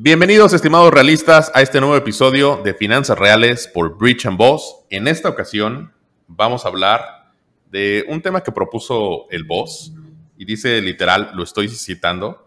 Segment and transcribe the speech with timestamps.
[0.00, 4.84] Bienvenidos, estimados realistas, a este nuevo episodio de Finanzas Reales por Bridge and Boss.
[4.90, 5.92] En esta ocasión
[6.28, 7.32] vamos a hablar
[7.72, 9.92] de un tema que propuso el boss
[10.36, 12.46] y dice literal, lo estoy citando,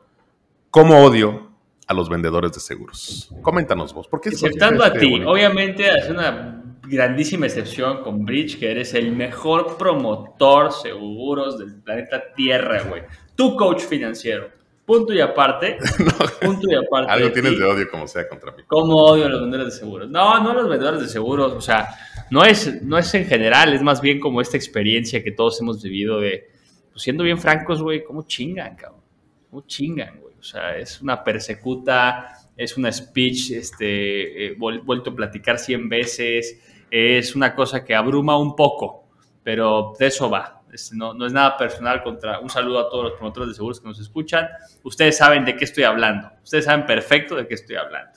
[0.70, 1.52] ¿cómo odio
[1.88, 3.30] a los vendedores de seguros?
[3.42, 8.72] Coméntanos vos, ¿por qué Exceptando a ti, obviamente es una grandísima excepción con Bridge, que
[8.72, 13.04] eres el mejor promotor seguros del planeta Tierra, güey.
[13.36, 15.78] Tu coach financiero Punto y aparte.
[16.42, 17.12] punto y aparte.
[17.12, 18.64] Algo tienes de odio como sea contra mí.
[18.68, 20.10] Como odio a los vendedores de seguros.
[20.10, 21.54] No, no a los vendedores de seguros.
[21.54, 21.88] O sea,
[22.32, 25.84] no es, no es en general, es más bien como esta experiencia que todos hemos
[25.84, 26.50] vivido de,
[26.92, 29.02] pues siendo bien francos, güey, ¿cómo chingan, cabrón?
[29.50, 30.36] ¿Cómo chingan, güey?
[30.40, 36.60] O sea, es una persecuta, es una speech, este, eh, vuelto a platicar 100 veces,
[36.90, 39.10] es una cosa que abruma un poco,
[39.44, 40.61] pero de eso va
[40.94, 44.00] no, es nada personal contra un saludo a todos los promotores de seguros que nos
[44.00, 44.48] escuchan.
[44.84, 46.30] Ustedes saben de qué estoy hablando.
[46.44, 48.12] Ustedes saben perfecto de qué estoy hablando.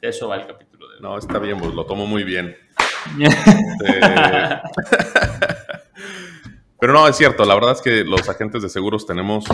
[0.00, 1.02] De eso va el capítulo de hoy.
[1.02, 2.56] No, está bien, pues lo tomo muy bien.
[6.80, 7.44] pero no, es cierto.
[7.44, 9.44] La verdad es que los agentes de seguros tenemos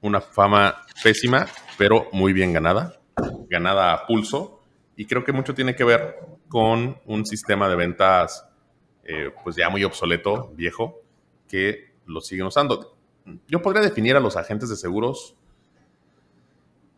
[0.00, 1.46] una fama pésima,
[1.78, 3.00] pero muy bien ganada.
[3.48, 4.60] Ganada a pulso.
[4.96, 6.16] Y creo que mucho tiene que ver
[6.48, 8.46] con un sistema de ventas
[9.08, 11.02] eh, pues ya muy obsoleto, viejo,
[11.48, 12.96] que lo siguen usando.
[13.48, 15.36] Yo podría definir a los agentes de seguros,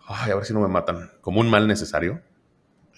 [0.07, 2.23] ay, a ver si no me matan, como un mal necesario.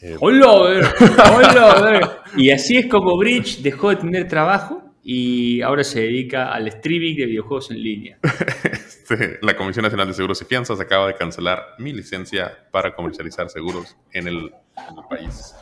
[0.02, 6.00] Eh, hola, hola, Y así es como Bridge dejó de tener trabajo y ahora se
[6.00, 8.18] dedica al streaming de videojuegos en línea.
[9.10, 13.50] Este, la Comisión Nacional de Seguros y Fianzas acaba de cancelar mi licencia para comercializar
[13.50, 14.52] seguros en el,
[15.08, 15.54] país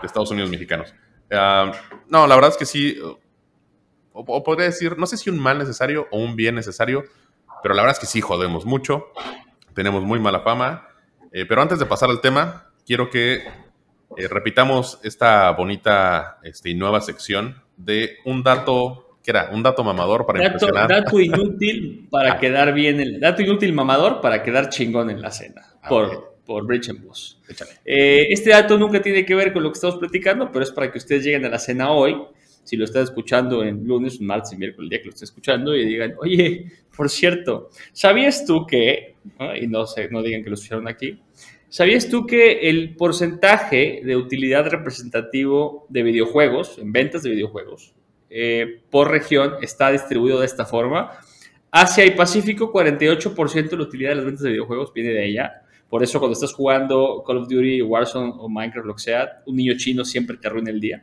[0.00, 0.94] de Estados Unidos mexicanos.
[1.30, 1.72] Ah,
[2.08, 2.98] no, la verdad es que sí,
[4.12, 7.04] o, podría decir, no sé si un mal necesario o un bien necesario,
[7.62, 9.06] pero la verdad es que sí jodemos mucho,
[9.74, 10.88] tenemos muy mala fama.
[11.32, 13.36] Eh, pero antes de pasar al tema, quiero que
[14.16, 19.48] eh, repitamos esta bonita este, y nueva sección de un dato, ¿qué era?
[19.50, 20.88] Un dato mamador para dato, impresionar.
[20.88, 25.62] Dato inútil para quedar bien, el dato inútil mamador para quedar chingón en la cena,
[25.82, 27.40] ah, por, por Bridge and Boss.
[27.84, 30.92] Eh, este dato nunca tiene que ver con lo que estamos platicando, pero es para
[30.92, 32.20] que ustedes lleguen a la cena hoy
[32.64, 35.74] si lo estás escuchando en lunes, martes y miércoles, el día que lo estés escuchando,
[35.74, 39.16] y digan, oye, por cierto, ¿sabías tú que,
[39.60, 41.20] y no, sé, no digan que lo escucharon aquí,
[41.68, 47.94] ¿sabías tú que el porcentaje de utilidad representativo de videojuegos, en ventas de videojuegos,
[48.30, 51.10] eh, por región está distribuido de esta forma?
[51.70, 55.62] Asia y Pacífico, 48% de la utilidad de las ventas de videojuegos viene de allá.
[55.88, 59.56] Por eso cuando estás jugando Call of Duty, Warzone o Minecraft, lo que sea, un
[59.56, 61.02] niño chino siempre te arruina el día.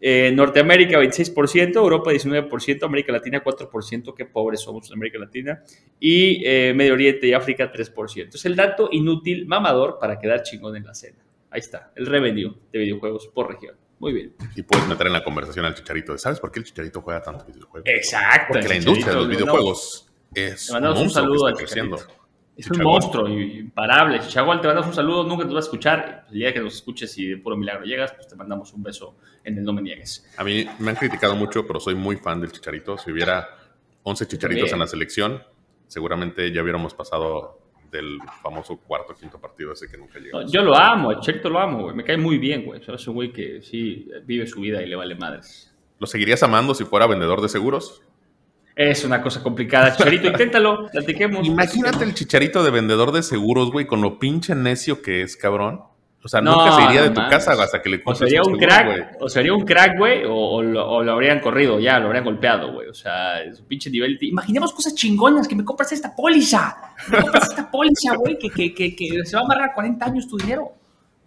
[0.00, 5.62] Eh, Norteamérica 26%, Europa 19%, América Latina 4%, qué pobres somos en América Latina,
[5.98, 8.34] y eh, Medio Oriente y África 3%.
[8.34, 11.18] Es el dato inútil, mamador, para quedar chingón en la cena.
[11.50, 13.76] Ahí está, el revenue de videojuegos por región.
[13.98, 14.34] Muy bien.
[14.54, 16.18] Y puedes meter en la conversación al chicharito.
[16.18, 17.88] ¿Sabes por qué el chicharito juega tanto videojuegos?
[17.88, 18.52] Exacto.
[18.52, 21.98] Porque la industria de los videojuegos es un, saludo al creciendo.
[22.56, 24.18] Es un monstruo imparable.
[24.20, 26.26] Chagual, te mandamos un saludo, nunca te vas a escuchar.
[26.30, 29.16] El día que nos escuches y de puro milagro llegas, pues te mandamos un beso
[29.44, 30.26] en el No Me Niegues.
[30.38, 32.96] A mí me han criticado mucho, pero soy muy fan del Chicharito.
[32.96, 33.46] Si hubiera
[34.04, 35.42] 11 Chicharitos en la selección,
[35.86, 37.58] seguramente ya hubiéramos pasado
[37.90, 40.42] del famoso cuarto o quinto partido ese que nunca llegó.
[40.46, 41.94] yo lo amo, el Chicharito lo amo, güey.
[41.94, 42.80] Me cae muy bien, güey.
[42.80, 45.74] Es un güey que sí vive su vida y le vale madres.
[45.98, 48.02] ¿Lo seguirías amando si fuera vendedor de seguros?
[48.76, 49.96] Es una cosa complicada.
[49.96, 51.46] Chicharito, inténtalo, platiquemos.
[51.46, 55.80] Imagínate el chicharito de vendedor de seguros, güey, con lo pinche necio que es, cabrón.
[56.22, 59.16] O sea, nunca se iría de tu casa hasta que le O sería un crack,
[59.20, 62.88] o sería un crack, güey, o, lo, habrían corrido ya, lo habrían golpeado, güey.
[62.88, 64.18] O sea, es un pinche nivel.
[64.20, 66.76] Imaginemos cosas chingonas, que me compras esta póliza.
[67.08, 70.28] Me compras esta póliza, güey, que, que, que, que, se va a amarrar 40 años
[70.28, 70.72] tu dinero.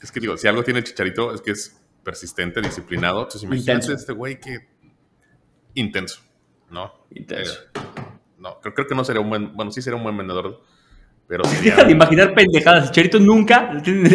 [0.02, 3.20] Es que digo, si algo tiene el chicharito es que es persistente, disciplinado.
[3.20, 4.68] Entonces imagínate este güey que.
[5.76, 6.29] Intenso.
[6.70, 6.94] ¿No?
[7.12, 7.60] Intenso.
[7.76, 7.80] Eh,
[8.38, 10.62] no, creo, que no sería un buen, bueno, sí sería un buen vendedor,
[11.28, 12.92] pero Deja de imaginar pendejadas.
[12.92, 13.72] Cherito nunca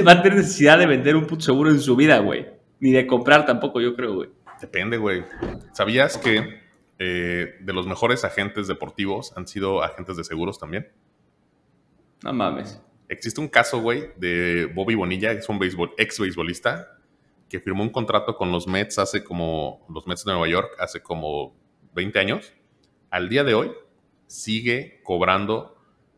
[0.06, 2.46] va a tener necesidad de vender un puto seguro en su vida, güey.
[2.80, 4.30] Ni de comprar tampoco, yo creo, güey.
[4.60, 5.24] Depende, güey.
[5.72, 6.60] ¿Sabías que
[6.98, 10.88] eh, de los mejores agentes deportivos han sido agentes de seguros también?
[12.22, 12.80] No mames.
[13.08, 15.60] Existe un caso, güey, de Bobby Bonilla, que es un
[15.98, 16.98] ex beisbolista,
[17.48, 21.00] que firmó un contrato con los Mets hace como, los Mets de Nueva York, hace
[21.00, 21.54] como
[21.94, 22.52] 20 años,
[23.10, 23.72] al día de hoy
[24.26, 25.76] sigue cobrando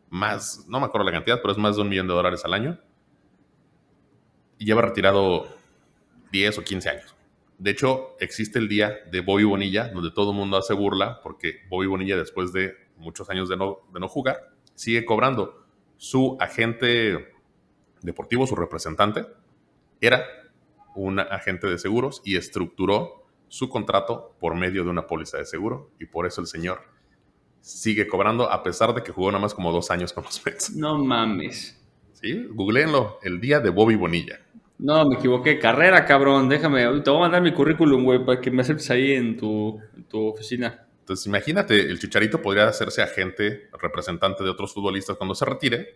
[0.09, 2.53] más, no me acuerdo la cantidad, pero es más de un millón de dólares al
[2.53, 2.79] año.
[4.57, 5.47] Y lleva retirado
[6.31, 7.15] 10 o 15 años.
[7.57, 11.61] De hecho, existe el día de Bobby Bonilla, donde todo el mundo hace burla, porque
[11.69, 15.65] Bobby Bonilla, después de muchos años de no, de no jugar, sigue cobrando.
[15.97, 17.33] Su agente
[18.01, 19.25] deportivo, su representante,
[20.01, 20.25] era
[20.95, 25.91] un agente de seguros y estructuró su contrato por medio de una póliza de seguro
[25.99, 26.81] y por eso el señor
[27.61, 30.75] sigue cobrando a pesar de que jugó nada más como dos años con los Mets.
[30.75, 31.77] No mames.
[32.13, 34.39] Sí, googleenlo, el día de Bobby Bonilla.
[34.79, 35.59] No, me equivoqué.
[35.59, 36.49] Carrera, cabrón.
[36.49, 39.79] Déjame, te voy a mandar mi currículum, güey, para que me aceptes ahí en tu,
[39.95, 40.87] en tu oficina.
[40.99, 45.95] Entonces, imagínate, el Chicharito podría hacerse agente, representante de otros futbolistas cuando se retire.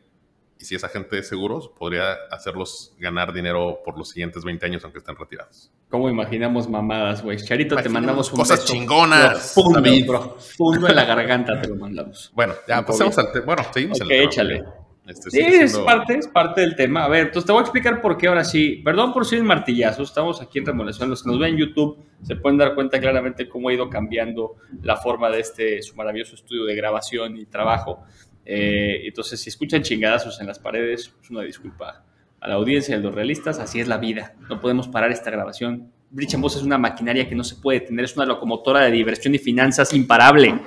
[0.62, 4.84] Y si es agente de seguros, podría hacerlos ganar dinero por los siguientes 20 años,
[4.84, 5.72] aunque estén retirados.
[5.90, 7.38] ¿Cómo imaginamos mamadas, güey?
[7.38, 9.54] Charito, te mandamos un Cosas chingonas.
[9.56, 10.38] Fundo, bro.
[10.40, 12.32] Fundo en la garganta te lo mandamos.
[12.36, 13.46] Bueno, ya pasemos al tema.
[13.46, 14.24] Bueno, seguimos Ok, el tema.
[14.24, 14.64] échale.
[15.08, 17.06] Este, Sí, es parte, es parte del tema.
[17.06, 18.82] A ver, entonces te voy a explicar por qué ahora sí.
[18.86, 21.10] Perdón por ser martillazo, estamos aquí en Remolación.
[21.10, 24.58] Los que nos ven en YouTube se pueden dar cuenta claramente cómo ha ido cambiando
[24.84, 28.04] la forma de este su maravilloso estudio de grabación y trabajo.
[28.46, 32.04] Eh, entonces, si escuchan chingadazos en las paredes, es una disculpa
[32.40, 33.60] a la audiencia de los realistas.
[33.60, 34.36] Así es la vida.
[34.50, 35.92] No podemos parar esta grabación.
[36.12, 39.38] Boss es una maquinaria que no se puede tener, es una locomotora de diversión y
[39.38, 40.60] finanzas imparable.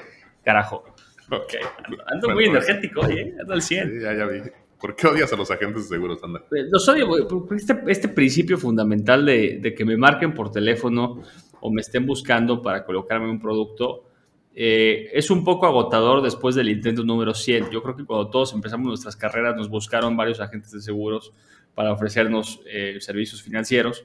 [0.42, 0.84] Carajo.
[1.30, 1.54] Ok,
[1.84, 2.66] ando, ando muy pues.
[2.68, 3.34] energético, ¿eh?
[3.40, 3.90] Ando al 100.
[3.90, 4.40] Sí, ya, ya vi.
[4.80, 6.44] ¿Por qué odias a los agentes de seguros, anda?
[6.50, 11.22] Los odio, güey, porque este, este principio fundamental de, de que me marquen por teléfono
[11.60, 14.04] o me estén buscando para colocarme un producto
[14.54, 17.70] eh, es un poco agotador después del intento número 100.
[17.70, 21.32] Yo creo que cuando todos empezamos nuestras carreras nos buscaron varios agentes de seguros
[21.74, 24.04] para ofrecernos eh, servicios financieros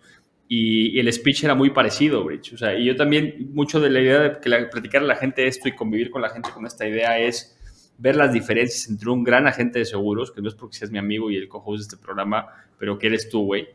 [0.52, 2.54] y, el speech era muy parecido, Rich.
[2.54, 5.16] O sea, y yo también, mucho de la idea de que la, platicar a la
[5.16, 7.56] gente esto y convivir con la gente con esta idea es
[8.00, 10.98] ver las diferencias entre un gran agente de seguros, que no es porque seas mi
[10.98, 12.48] amigo y el co-host de este programa,
[12.80, 13.68] pero que eres tú, güey,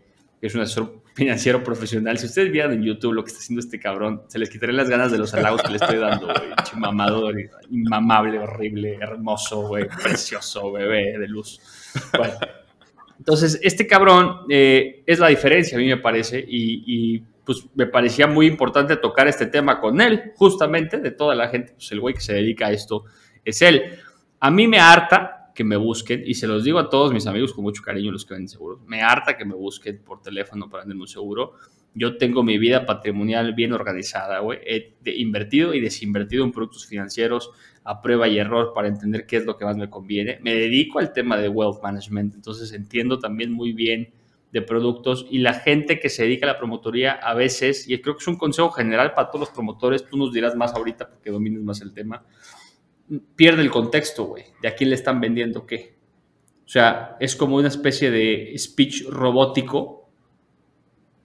[0.44, 2.18] que es un asesor financiero profesional.
[2.18, 4.90] Si ustedes vieran en YouTube lo que está haciendo este cabrón, se les quitarían las
[4.90, 6.50] ganas de los halagos que le estoy dando, güey.
[6.76, 7.34] Mamador,
[7.70, 11.58] inmamable, horrible, hermoso, güey, precioso, bebé de luz.
[12.14, 12.34] Bueno,
[13.18, 17.86] entonces, este cabrón eh, es la diferencia, a mí me parece, y, y, pues me
[17.86, 22.00] parecía muy importante tocar este tema con él, justamente, de toda la gente, pues el
[22.00, 23.04] güey que se dedica a esto
[23.42, 23.82] es él.
[24.40, 27.52] A mí me harta que me busquen, y se los digo a todos mis amigos
[27.52, 30.82] con mucho cariño, los que venden seguros, me harta que me busquen por teléfono para
[30.82, 31.52] venderme un seguro.
[31.94, 34.58] Yo tengo mi vida patrimonial bien organizada, güey.
[34.66, 37.52] He invertido y desinvertido en productos financieros
[37.84, 40.40] a prueba y error para entender qué es lo que más me conviene.
[40.42, 44.12] Me dedico al tema de wealth management, entonces entiendo también muy bien
[44.50, 48.16] de productos y la gente que se dedica a la promotoría a veces, y creo
[48.16, 51.30] que es un consejo general para todos los promotores, tú nos dirás más ahorita porque
[51.30, 52.24] dominas más el tema,
[53.36, 55.94] pierde el contexto, güey, de a quién le están vendiendo qué.
[56.64, 60.08] O sea, es como una especie de speech robótico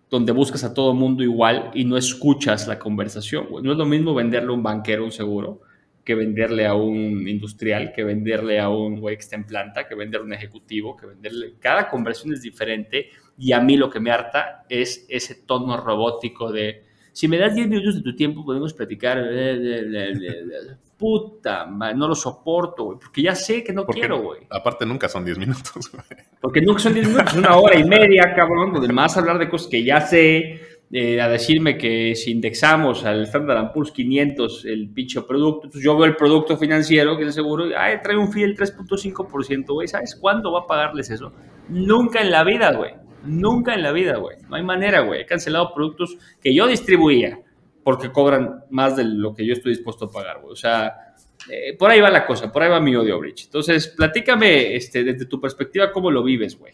[0.09, 3.47] donde buscas a todo mundo igual y no escuchas la conversación.
[3.63, 5.61] No es lo mismo venderle a un banquero un seguro
[6.03, 9.93] que venderle a un industrial, que venderle a un güey que está en planta, que
[9.93, 11.53] venderle a un ejecutivo, que venderle...
[11.59, 16.51] Cada conversión es diferente y a mí lo que me harta es ese tono robótico
[16.51, 16.88] de...
[17.11, 19.19] Si me das 10 minutos de tu tiempo, podemos platicar.
[19.19, 20.77] eh.
[20.97, 22.99] Puta, no lo soporto, güey.
[22.99, 24.41] Porque ya sé que no Porque quiero, güey.
[24.49, 26.03] Aparte, nunca son 10 minutos, güey.
[26.41, 29.49] Porque nunca son 10 minutos, es una hora y media, cabrón, donde a hablar de
[29.49, 30.59] cosas que ya sé,
[30.91, 35.95] eh, a decirme que si indexamos al Standard Poor's 500 el pinche producto, entonces yo
[35.95, 39.67] veo el producto financiero, que es el seguro, y ay, trae un fee del 3.5%,
[39.67, 41.31] güey, ¿sabes cuándo va a pagarles eso?
[41.69, 42.91] Nunca en la vida, güey.
[43.23, 44.37] Nunca en la vida, güey.
[44.49, 45.21] No hay manera, güey.
[45.21, 47.39] He cancelado productos que yo distribuía
[47.83, 50.53] porque cobran más de lo que yo estoy dispuesto a pagar, güey.
[50.53, 51.15] O sea,
[51.49, 53.45] eh, por ahí va la cosa, por ahí va mi odio, Bridge.
[53.45, 56.73] Entonces, platícame este, desde tu perspectiva cómo lo vives, güey.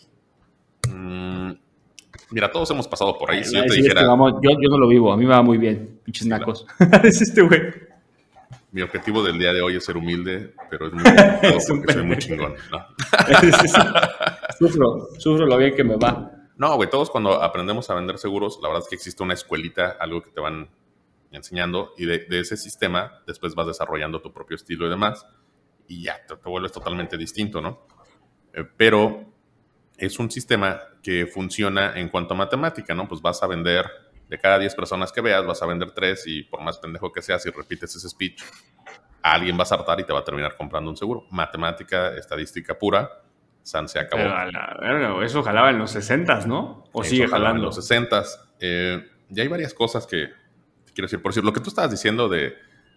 [0.89, 1.51] Mm,
[2.31, 3.43] mira, todos hemos pasado por ahí.
[3.43, 5.41] Si yo te dijera, este, vamos, yo, yo no lo vivo, a mí me va
[5.41, 6.65] muy bien, pinches nacos.
[7.03, 7.61] es este güey.
[8.71, 11.03] mi objetivo del día de hoy es ser humilde, pero es muy
[11.43, 12.55] Es porque soy muy chingón.
[12.71, 12.85] ¿no?
[14.59, 16.34] sufro, sufro lo bien que me va.
[16.57, 19.97] No, güey, todos cuando aprendemos a vender seguros, la verdad es que existe una escuelita,
[19.99, 20.69] algo que te van
[21.31, 25.25] enseñando, y de, ese sistema después vas desarrollando tu propio estilo y demás,
[25.87, 27.85] y ya te, vuelves totalmente distinto, ¿no?
[28.53, 29.25] Eh, pero
[29.97, 33.05] es un sistema que funciona en cuanto a matemática, ¿no?
[33.05, 33.85] Pues vas a vender,
[34.29, 37.21] de cada 10 personas que veas, vas a vender 3, y por más pendejo que
[37.21, 38.41] seas, si repites ese speech,
[39.21, 41.25] alguien va a saltar y te va a terminar comprando un seguro.
[41.31, 43.24] Matemática, estadística pura,
[43.65, 44.21] San se acabó.
[44.21, 46.85] Pero a la verga, güey, eso jalaba en los 60 ¿no?
[46.91, 47.65] O Eso sigue jalaba en jalando.
[47.65, 48.23] los 60
[48.59, 50.29] eh, y hay varias cosas que
[50.93, 51.19] quiero decir.
[51.19, 52.53] Por decir, lo que tú estabas diciendo de.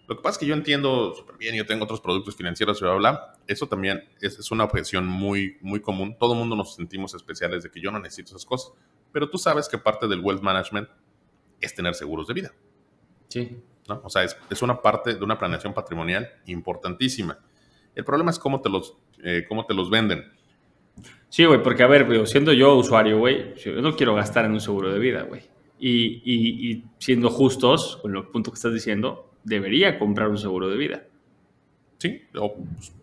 [0.07, 2.83] Lo que pasa es que yo entiendo súper bien, yo tengo otros productos financieros y
[2.83, 3.33] bla, bla, bla.
[3.47, 6.15] Eso también es, es una objeción muy, muy común.
[6.19, 8.71] Todo el mundo nos sentimos especiales de que yo no necesito esas cosas.
[9.11, 10.87] Pero tú sabes que parte del wealth management
[11.61, 12.51] es tener seguros de vida.
[13.27, 13.59] Sí.
[13.87, 14.01] ¿no?
[14.03, 17.39] O sea, es, es una parte de una planeación patrimonial importantísima.
[17.95, 20.31] El problema es cómo te los, eh, cómo te los venden.
[21.29, 24.51] Sí, güey, porque a ver, güey, siendo yo usuario, güey, yo no quiero gastar en
[24.51, 25.41] un seguro de vida, güey.
[25.79, 30.67] Y, y, y, siendo justos con el punto que estás diciendo, debería comprar un seguro
[30.67, 31.03] de vida.
[31.99, 32.93] Sí, o pues,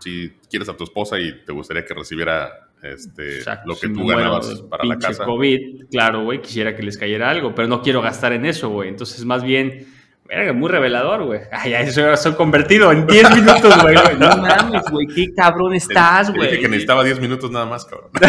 [0.00, 4.62] si quieres a tu esposa y te gustaría que recibiera este, lo que tú ganabas
[4.62, 5.24] para la casa.
[5.24, 8.88] COVID, claro, güey, quisiera que les cayera algo, pero no quiero gastar en eso, güey.
[8.88, 9.86] Entonces, más bien
[10.30, 11.40] Verga, muy revelador, güey.
[11.50, 13.96] Ay, ya se soy convertido en 10 minutos, güey.
[14.18, 15.08] No mames, güey.
[15.08, 16.48] Qué cabrón estás, güey.
[16.48, 18.10] Dije que necesitaba 10 minutos nada más, cabrón.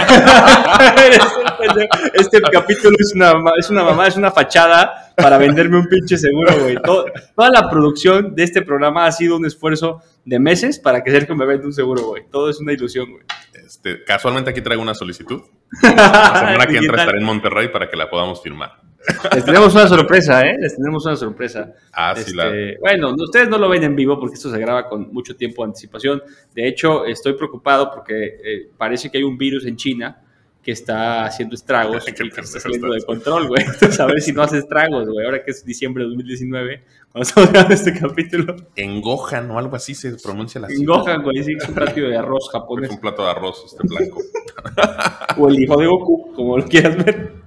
[2.16, 6.58] este capítulo es una, es una mamá, es una fachada para venderme un pinche seguro,
[6.60, 6.78] güey.
[6.82, 11.36] toda la producción de este programa ha sido un esfuerzo de meses para que Sergio
[11.36, 12.24] me venda un seguro, güey.
[12.32, 13.26] Todo es una ilusión, güey.
[13.64, 15.44] Este, casualmente aquí traigo una solicitud.
[15.84, 18.91] La semana que entra estaré en Monterrey para que la podamos firmar.
[19.34, 20.58] Les tenemos una sorpresa, ¿eh?
[20.60, 21.74] Les tenemos una sorpresa.
[21.94, 22.48] Ah, sí, la...
[22.48, 25.64] Este, bueno, ustedes no lo ven en vivo porque esto se graba con mucho tiempo
[25.64, 26.22] de anticipación.
[26.54, 30.22] De hecho, estoy preocupado porque eh, parece que hay un virus en China
[30.62, 33.64] que está haciendo estragos y que está saliendo de control, güey.
[33.64, 35.26] Entonces, a ver si no hace estragos, güey.
[35.26, 38.56] Ahora que es diciembre de 2019, cuando estamos grabando este capítulo.
[38.76, 42.00] En Gohan o algo así se pronuncia la En Gohan, güey, sí, es un plato
[42.02, 42.90] de arroz japonés.
[42.90, 44.22] Es un plato de arroz este blanco.
[45.38, 47.42] o el hijo de Goku, como lo quieras ver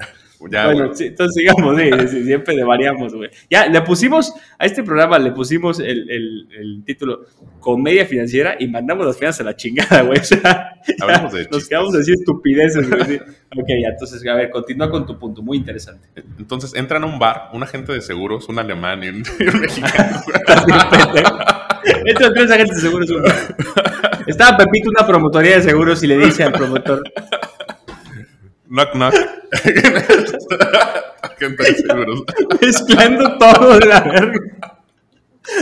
[0.51, 1.77] bueno, entonces sigamos,
[2.11, 3.31] sí, siempre le variamos, güey.
[3.51, 7.27] Ya, le pusimos, a este programa le pusimos el, el, el, título
[7.61, 10.19] Comedia Financiera y mandamos las finanzas a la chingada, güey.
[10.25, 10.81] O sea,
[11.51, 13.17] nos quedamos así estupideces, güey.
[13.17, 16.09] ok, ya, entonces, a ver, continúa con tu punto, muy interesante.
[16.39, 19.23] Entonces, entran a un bar, un agente de seguros, un alemán y un,
[19.61, 20.21] mexicano.
[22.05, 23.11] Entran tres agentes de seguros.
[24.27, 27.03] Estaba Pepito, una promotoría de seguros, y le dice al promotor,
[28.69, 29.15] Knock, knock.
[32.61, 34.41] Mezclando todo de la verga.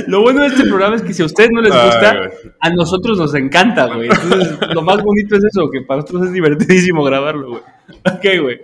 [0.07, 2.31] Lo bueno de este programa es que si a ustedes no les gusta,
[2.61, 4.09] a nosotros nos encanta, güey.
[4.09, 7.63] Entonces, lo más bonito es eso, que para nosotros es divertidísimo grabarlo, güey.
[8.05, 8.61] Ok, güey.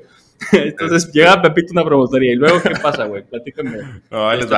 [0.53, 2.33] Entonces, llega Pepito una promotoría.
[2.33, 3.25] ¿Y luego qué pasa, güey?
[3.25, 4.03] Platícame.
[4.11, 4.49] No, ahí les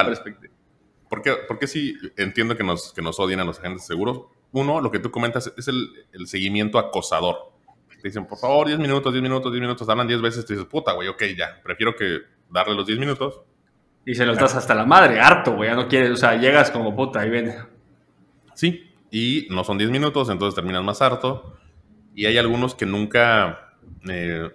[1.08, 4.26] ¿Por qué, porque sí entiendo que nos, que nos odian a los agentes seguros?
[4.52, 7.52] Uno, lo que tú comentas es el, el seguimiento acosador
[8.00, 10.68] te dicen, por favor, 10 minutos, 10 minutos, 10 minutos, hablan 10 veces, te dices,
[10.68, 13.42] puta, güey, ok, ya, prefiero que darle los 10 minutos.
[14.04, 16.70] Y se los das hasta la madre, harto, güey, ya no quieres, o sea, llegas
[16.70, 17.54] como puta y ven.
[18.54, 21.56] Sí, y no son 10 minutos, entonces terminas más harto.
[22.14, 23.76] Y hay algunos que nunca,
[24.08, 24.50] eh,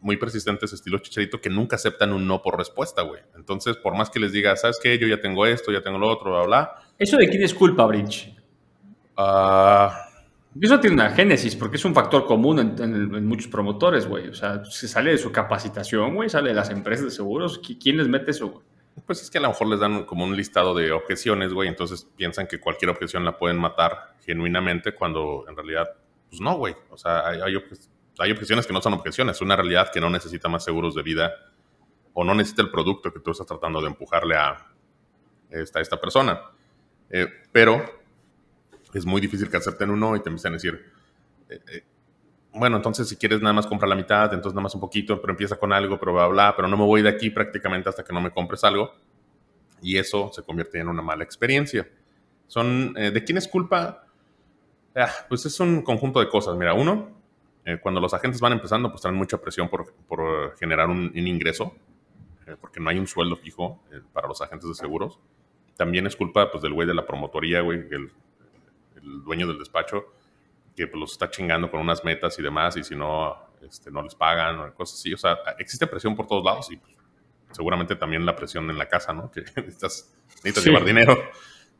[0.00, 3.22] muy persistentes, estilo chicharito, que nunca aceptan un no por respuesta, güey.
[3.36, 4.98] Entonces, por más que les diga, ¿sabes qué?
[4.98, 6.74] Yo ya tengo esto, ya tengo lo otro, bla, bla.
[6.98, 8.34] ¿Eso de quién es culpa, Bridge?
[9.16, 10.09] Ah.
[10.58, 14.28] Eso tiene una génesis, porque es un factor común en, muchos promotores, güey.
[14.28, 17.60] O sea, se sale de su capacitación, güey, sale de las empresas de seguros.
[17.80, 18.64] ¿Quién les mete eso, güey?
[19.06, 22.06] Pues es que a lo mejor les dan como un listado de objeciones, güey, entonces
[22.16, 25.88] piensan que cualquier objeción la pueden matar genuinamente cuando en realidad,
[26.28, 26.74] pues no, güey.
[26.90, 30.48] O sea, hay, hay, objeciones que no son objeciones, es una realidad que no necesita
[30.48, 31.32] más seguros de vida
[32.12, 34.66] o no necesita el producto que tú estás tratando de empujarle a
[35.48, 36.40] esta, esta persona.
[37.08, 37.99] Eh, pero
[38.98, 40.84] es muy difícil que acepten uno y te empiezan a decir,
[41.48, 41.84] eh, eh,
[42.52, 45.32] bueno, entonces si quieres nada más compra la mitad, entonces nada más un poquito, pero
[45.32, 48.12] empieza con algo, pero bla, bla, pero no me voy de aquí prácticamente hasta que
[48.12, 48.92] no me compres algo.
[49.82, 51.88] Y eso se convierte en una mala experiencia.
[52.46, 54.04] Son, eh, ¿De quién es culpa?
[54.94, 56.56] Ah, pues es un conjunto de cosas.
[56.56, 57.20] Mira, uno,
[57.82, 61.76] cuando los agentes van empezando, pues traen mucha presión por, por generar un, un ingreso,
[62.60, 63.80] porque no hay un sueldo fijo
[64.12, 65.20] para los agentes de seguros.
[65.76, 68.10] También es culpa pues, del güey de la promotoría, güey, el
[69.02, 70.06] el dueño del despacho,
[70.76, 74.02] que pues, los está chingando con unas metas y demás, y si no, este, no
[74.02, 75.12] les pagan o cosas así.
[75.12, 76.94] O sea, existe presión por todos lados y pues,
[77.52, 79.30] seguramente también la presión en la casa, ¿no?
[79.32, 80.14] Que necesitas,
[80.44, 81.16] necesitas llevar dinero.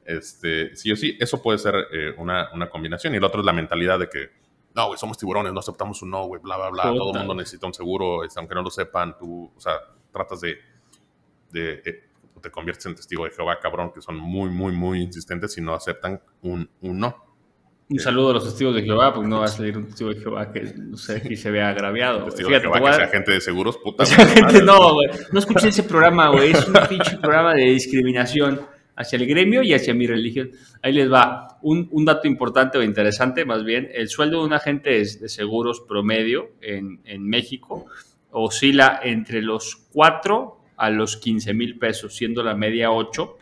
[0.04, 3.14] Este, sí o sí, eso puede ser eh, una, una, combinación.
[3.14, 4.30] Y el otro es la mentalidad de que,
[4.74, 6.82] no, güey, somos tiburones, no aceptamos un no, güey, bla, bla, bla.
[6.84, 9.74] Todo el mundo necesita un seguro, este, aunque no lo sepan, tú, o sea,
[10.12, 10.58] tratas de,
[11.50, 12.09] de eh,
[12.40, 15.74] te conviertes en testigo de Jehová, cabrón, que son muy, muy, muy insistentes y no
[15.74, 17.30] aceptan un, un no.
[17.90, 20.20] Un saludo a los testigos de Jehová, porque no va a salir un testigo de
[20.20, 22.24] Jehová que, no sé, y se vea agraviado.
[22.24, 24.04] Testigo de Jehová que sea agente de seguros, puta.
[24.64, 25.08] no, güey.
[25.32, 26.52] No escuché ese programa, güey.
[26.52, 28.60] Es un pinche programa de discriminación
[28.94, 30.52] hacia el gremio y hacia mi religión.
[30.82, 31.58] Ahí les va.
[31.62, 33.88] Un, un dato importante o interesante, más bien.
[33.92, 37.86] El sueldo de un agente de seguros promedio en, en México
[38.30, 43.36] oscila entre los 4 a los 15 mil pesos, siendo la media 8.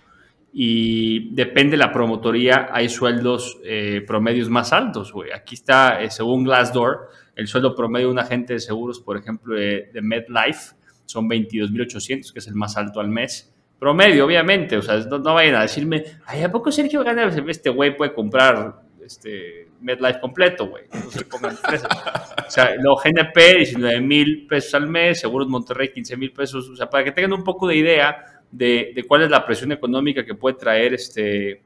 [0.53, 5.31] Y depende de la promotoría, hay sueldos eh, promedios más altos, güey.
[5.33, 9.55] Aquí está, eh, según Glassdoor, el sueldo promedio de un agente de seguros, por ejemplo,
[9.55, 13.55] de, MedLife, son 22.800, que es el más alto al mes.
[13.79, 17.29] Promedio, obviamente, o sea, no, vayan a decirme, ay, ¿a poco Sergio gana?
[17.47, 20.85] Este güey puede comprar este, MedLife completo, güey.
[20.93, 21.57] Entonces pongan.
[21.57, 26.69] O sea, lo GNP, 19 mil pesos al mes, Seguros Monterrey, 15 mil pesos.
[26.69, 29.73] O sea, para que tengan un poco de idea de, de cuál es la presión
[29.73, 31.63] económica que puede traer este,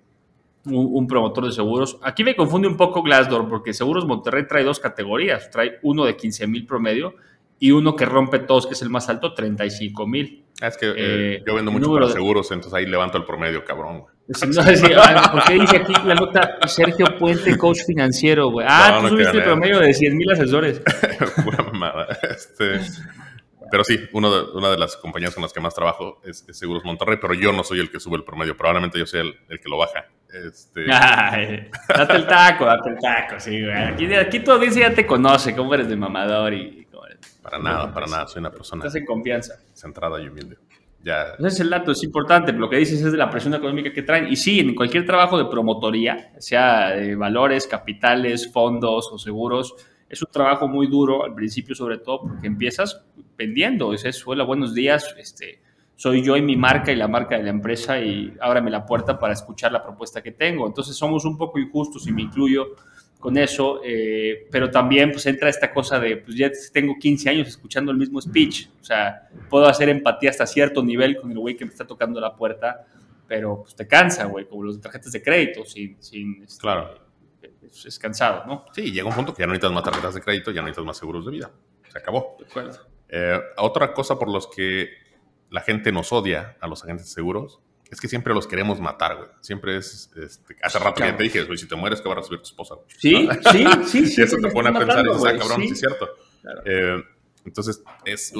[0.67, 1.99] un, promotor de seguros.
[2.03, 5.51] Aquí me confunde un poco Glassdoor, porque Seguros Monterrey trae dos categorías.
[5.51, 7.15] Trae uno de 15 mil promedio
[7.59, 10.45] y uno que rompe todos, que es el más alto, 35 mil.
[10.61, 13.65] Ah, es que eh, eh, yo vendo mucho para seguros, entonces ahí levanto el promedio,
[13.65, 14.12] cabrón, güey.
[14.29, 14.63] No
[15.33, 18.67] ¿Por qué dice aquí la nota Sergio Puente, coach financiero, güey?
[18.69, 20.81] Ah, tú subiste el promedio de 100 mil asesores.
[21.45, 22.07] Pura mamada.
[22.23, 22.81] Este,
[23.71, 26.85] pero sí, uno de, una de las compañías con las que más trabajo es, Seguros
[26.85, 29.61] Monterrey, pero yo no soy el que sube el promedio, probablemente yo soy el, el
[29.61, 30.07] que lo baja.
[30.33, 30.87] Este...
[30.87, 33.75] date el taco, date el taco, sí, güey.
[33.75, 36.87] Aquí, aquí tu audiencia ya te conoce, cómo eres de mamador y...
[37.43, 38.85] Para nada, para nada, soy una persona...
[38.85, 39.55] Estás en confianza.
[39.73, 40.59] Centrada y humilde.
[41.05, 41.35] Ya.
[41.39, 42.53] Ese es el dato, es importante.
[42.53, 44.29] Lo que dices es de la presión económica que traen.
[44.29, 49.75] Y sí, en cualquier trabajo de promotoría, sea de valores, capitales, fondos o seguros,
[50.09, 53.05] es un trabajo muy duro al principio, sobre todo porque empiezas
[53.37, 53.93] vendiendo.
[53.95, 55.61] Es eso, hola, buenos días, este,
[55.97, 59.19] soy yo y mi marca y la marca de la empresa y ábrame la puerta
[59.19, 60.67] para escuchar la propuesta que tengo.
[60.67, 62.77] Entonces somos un poco injustos y me incluyo
[63.23, 67.47] con eso, eh, pero también pues entra esta cosa de, pues ya tengo 15 años
[67.47, 71.57] escuchando el mismo speech, o sea, puedo hacer empatía hasta cierto nivel con el güey
[71.57, 72.85] que me está tocando la puerta,
[73.29, 76.03] pero pues te cansa, güey, como los tarjetas de crédito, sin...
[76.03, 77.01] sin este, claro.
[77.63, 78.65] Es, cansado, ¿no?
[78.75, 80.85] Sí, llega un punto que ya no necesitas más tarjetas de crédito, ya no necesitas
[80.85, 81.51] más seguros de vida.
[81.91, 82.37] Se acabó.
[82.41, 82.79] De acuerdo.
[83.09, 84.91] Eh, otra cosa por los que
[85.49, 87.61] la gente nos odia a los agentes de seguros
[87.93, 89.29] es que siempre los queremos matar, güey.
[89.43, 90.11] Siempre es.
[90.17, 92.47] Este, hace rato ya te dije, güey, si te mueres, ¿qué va a recibir tu
[92.47, 92.77] esposa?
[92.87, 94.21] Sí, sí, sí, sí.
[94.21, 96.09] y eso te pone a pensar, y dices, ah, cabrón, sí, es cierto.
[96.65, 97.05] Eh,
[97.45, 98.33] entonces, es,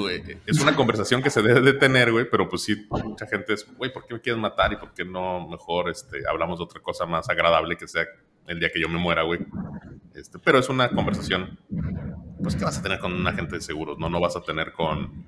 [0.47, 3.67] es una conversación que se debe de tener, güey, pero pues sí, mucha gente es,
[3.77, 6.81] güey, ¿por qué me quieres matar y por qué no mejor este, hablamos de otra
[6.81, 8.07] cosa más agradable que sea
[8.47, 9.41] el día que yo me muera, güey?
[10.15, 11.59] Este, pero es una conversación,
[12.41, 14.09] pues, que vas a tener con un agente de seguros, ¿no?
[14.09, 15.25] No vas a tener con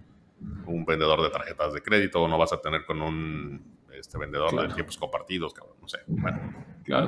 [0.65, 4.67] un vendedor de tarjetas de crédito o no vas a tener con un este vendedor
[4.67, 5.97] de tiempos compartidos, cabrón, no sé.
[6.07, 6.39] Bueno.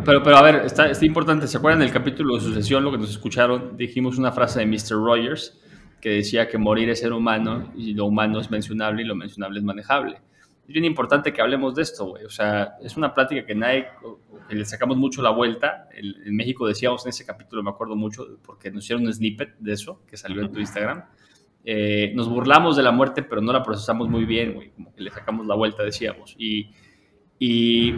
[0.03, 1.47] pero, pero a ver, está, está importante.
[1.47, 3.77] ¿Se acuerdan del capítulo de sucesión, lo que nos escucharon?
[3.77, 4.93] Dijimos una frase de Mr.
[4.93, 5.61] Rogers
[6.01, 9.59] que decía que morir es ser humano y lo humano es mencionable y lo mencionable
[9.59, 10.15] es manejable.
[10.67, 12.25] Es bien importante que hablemos de esto, güey.
[12.25, 13.87] O sea, es una plática que nadie,
[14.49, 15.87] que le sacamos mucho la vuelta.
[15.93, 19.73] en México decíamos en ese capítulo, me acuerdo mucho, porque nos hicieron un snippet de
[19.73, 21.05] eso que salió en tu Instagram.
[21.63, 24.71] Eh, nos burlamos de la muerte, pero no la procesamos muy bien, güey.
[24.71, 26.35] Como que le sacamos la vuelta, decíamos.
[26.37, 26.71] Y
[27.39, 27.93] y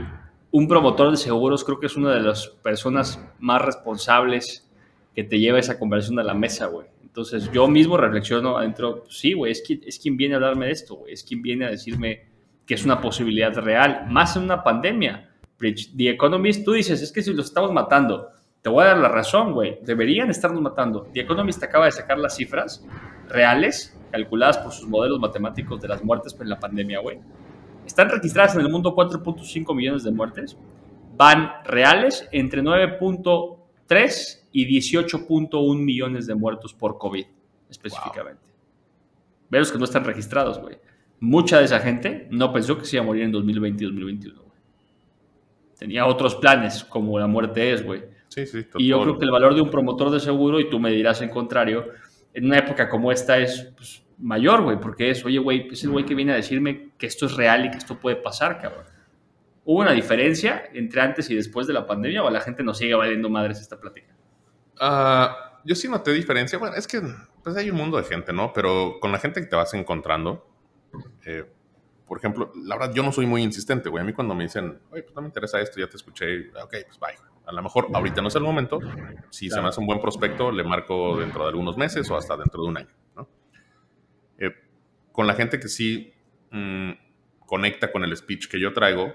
[0.51, 4.67] un promotor de seguros creo que es una de las personas más responsables
[5.13, 6.87] que te lleva esa conversación a la mesa, güey.
[7.03, 10.71] Entonces yo mismo reflexiono adentro, pues sí, güey, es, es quien viene a hablarme de
[10.71, 12.27] esto, güey, es quien viene a decirme
[12.65, 15.29] que es una posibilidad real, más en una pandemia.
[15.57, 18.29] The Economist, tú dices, es que si los estamos matando,
[18.61, 21.09] te voy a dar la razón, güey, deberían estarnos matando.
[21.13, 22.85] The Economist acaba de sacar las cifras
[23.27, 27.19] reales, calculadas por sus modelos matemáticos de las muertes por la pandemia, güey
[27.89, 30.55] están registradas en el mundo 4.5 millones de muertes.
[31.17, 37.25] Van reales entre 9.3 y 18.1 millones de muertos por COVID,
[37.67, 38.43] específicamente.
[39.49, 39.59] Wow.
[39.59, 40.77] los que no están registrados, güey.
[41.19, 44.35] Mucha de esa gente no pensó que se iba a morir en 2020 y 2021,
[44.39, 44.49] güey.
[45.77, 48.03] Tenía otros planes, como la muerte es, güey.
[48.27, 50.79] Sí, sí, y yo creo que el valor de un promotor de seguro, y tú
[50.79, 51.87] me dirás en contrario,
[52.35, 55.91] en una época como esta es pues, mayor, güey, porque es, oye, güey, es el
[55.91, 58.85] güey que viene a decirme que esto es real y que esto puede pasar, cabrón.
[59.65, 62.95] ¿Hubo una diferencia entre antes y después de la pandemia o la gente nos sigue
[62.95, 64.15] valiendo madres esta plática?
[64.81, 66.57] Uh, yo sí noté diferencia.
[66.57, 67.01] Bueno, es que
[67.43, 68.51] pues hay un mundo de gente, ¿no?
[68.53, 70.47] Pero con la gente que te vas encontrando,
[71.25, 71.45] eh,
[72.07, 74.01] por ejemplo, la verdad, yo no soy muy insistente, güey.
[74.01, 76.75] A mí cuando me dicen, oye, pues no me interesa esto, ya te escuché, ok,
[76.87, 77.15] pues bye.
[77.45, 78.79] A lo mejor ahorita no es el momento.
[79.29, 82.37] Si se me hace un buen prospecto, le marco dentro de algunos meses o hasta
[82.37, 82.89] dentro de un año,
[85.11, 86.13] con la gente que sí
[86.51, 86.91] mm,
[87.45, 89.13] conecta con el speech que yo traigo,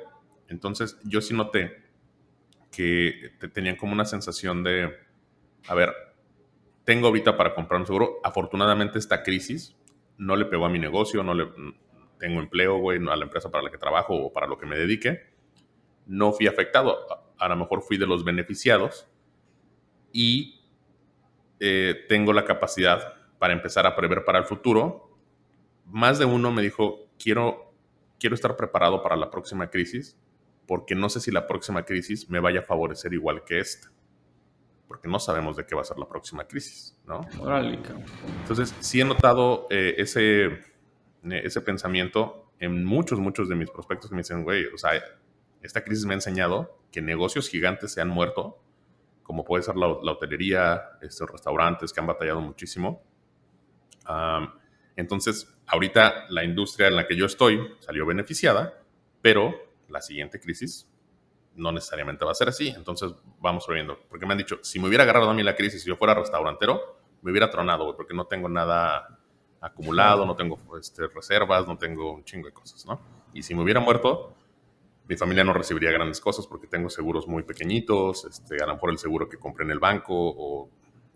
[0.49, 1.85] entonces yo sí noté
[2.71, 4.93] que tenían como una sensación de,
[5.69, 5.93] a ver,
[6.85, 9.77] tengo ahorita para comprar un seguro, afortunadamente esta crisis
[10.19, 11.47] no le pegó a mi negocio, no le
[12.19, 14.77] tengo empleo, güey, a la empresa para la que trabajo o para lo que me
[14.77, 15.35] dedique,
[16.07, 16.99] no fui afectado,
[17.39, 19.09] a, lo mejor fui de los beneficiados
[20.13, 20.61] y
[21.61, 25.14] eh, tengo la capacidad para empezar a prever para el futuro
[25.87, 27.75] más de uno me dijo, quiero,
[28.19, 30.19] quiero estar preparado para la próxima crisis,
[30.67, 33.91] porque no sé si la próxima crisis me vaya a favorecer igual que esta.
[34.89, 37.21] Porque no sabemos de qué va a ser la próxima crisis, ¿no?
[38.41, 40.61] Entonces, sí he notado eh, ese, eh,
[41.23, 44.93] ese pensamiento en muchos, muchos de mis prospectos que me dicen, güey, o sea,
[45.63, 48.65] esta crisis me ha enseñado que negocios gigantes se han muerto
[49.25, 53.03] como puede ser la, hotelería, estos restaurantes que han batallado muchísimo.
[54.95, 58.81] entonces, ahorita la industria en la que yo estoy salió beneficiada,
[59.23, 59.55] pero
[59.89, 60.89] la siguiente crisis
[61.57, 62.69] no necesariamente va a ser así.
[62.69, 63.99] Entonces, vamos viendo.
[64.09, 66.15] Porque me han dicho, si me hubiera agarrado a mí la crisis y yo fuera
[66.15, 69.19] restaurantero, me hubiera tronado, porque no tengo nada
[69.61, 73.01] acumulado, no tengo este, reservas, no tengo un chingo de cosas, ¿no?
[73.33, 74.35] Y si me hubiera muerto,
[75.09, 78.91] mi familia no recibiría grandes cosas porque tengo seguros muy pequeñitos, este, a lo mejor
[78.91, 80.69] el seguro que compré en el banco o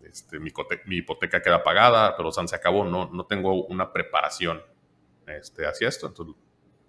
[0.09, 0.51] este, mi,
[0.97, 4.61] hipoteca queda pagada, pero se acabó, no, no tengo una preparación
[5.27, 6.07] este, hacia esto.
[6.07, 6.35] Entonces,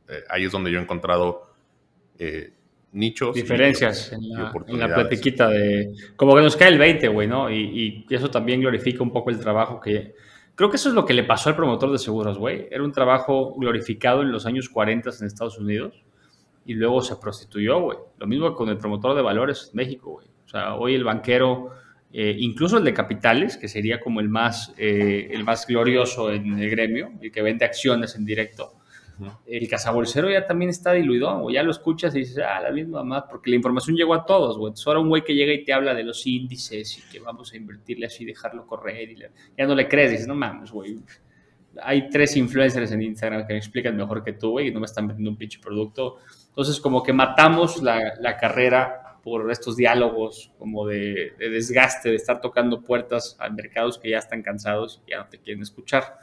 [0.08, 1.52] eh, ahí es donde yo he encontrado
[2.18, 2.52] eh,
[2.92, 3.34] nichos.
[3.34, 5.94] Diferencias en, la, en, la, platiquita de...
[6.16, 7.50] Como que nos cae el 20, güey, ¿no?
[7.50, 10.14] Y, y, eso también glorifica un poco el trabajo que...
[10.54, 12.68] Creo que eso es lo que le pasó al promotor de seguros, güey.
[12.70, 16.04] Era un trabajo glorificado en los años 40 en Estados Unidos
[16.66, 17.98] y luego se prostituyó, güey.
[18.18, 20.26] Lo mismo con el promotor de valores en México, güey.
[20.44, 21.70] O sea, hoy el banquero,
[22.12, 26.58] eh, incluso el de capitales, que sería como el más, eh, el más glorioso en
[26.58, 28.80] el gremio, el que vende acciones en directo,
[29.46, 33.04] el cazabolsero ya también está diluido, o ya lo escuchas y dices, ah, la misma
[33.04, 34.70] más, porque la información llegó a todos, güey.
[34.70, 37.52] Entonces ahora un güey que llega y te habla de los índices y que vamos
[37.52, 39.16] a invertirle así, dejarlo correr, y
[39.58, 40.98] ya no le crees, dices, no mames, güey.
[41.82, 44.86] Hay tres influencers en Instagram que me explican mejor que tú, güey, y no me
[44.86, 46.16] están vendiendo un pinche producto.
[46.48, 52.16] Entonces, como que matamos la, la carrera por estos diálogos como de, de, desgaste, de
[52.16, 56.18] estar tocando puertas a mercados que ya están cansados y ya no te quieren escuchar.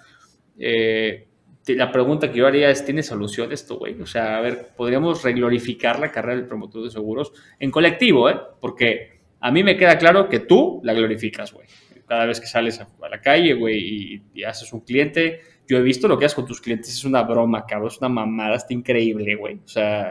[0.60, 1.28] Eh,
[1.68, 4.00] la pregunta que yo haría es, ¿tiene solución esto, güey?
[4.02, 8.40] O sea, a ver, podríamos reglorificar la carrera del promotor de seguros en colectivo, ¿eh?
[8.62, 11.68] Porque a mí me queda claro que tú la glorificas, güey.
[12.08, 16.08] Cada vez que sales a, la calle, güey, y, haces un cliente, yo he visto
[16.08, 19.36] lo que haces con tus clientes, es una broma, cabrón, es una mamada, está increíble,
[19.36, 19.56] güey.
[19.56, 20.10] O sea,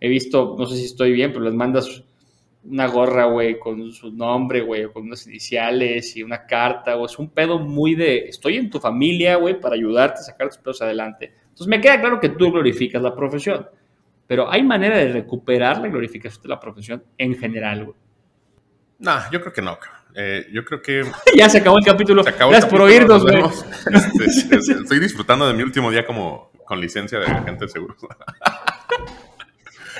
[0.00, 2.04] he visto, no sé si estoy bien, pero les mandas
[2.64, 7.18] una gorra, güey, con su nombre, güey, con unas iniciales y una carta, o es
[7.18, 10.82] un pedo muy de, estoy en tu familia, güey, para ayudarte a sacar tus pedos
[10.82, 11.32] adelante.
[11.42, 13.66] Entonces me queda claro que tú glorificas la profesión,
[14.26, 17.96] pero hay manera de recuperar la glorificación de la profesión en general, güey.
[18.98, 19.78] No, yo creo que no,
[20.14, 21.04] eh, yo creo que...
[21.36, 22.22] ya se acabó el capítulo.
[22.22, 23.42] Se acabó Gracias por oírnos, güey.
[24.24, 27.96] Este, estoy disfrutando de mi último día como con licencia de agente de seguros.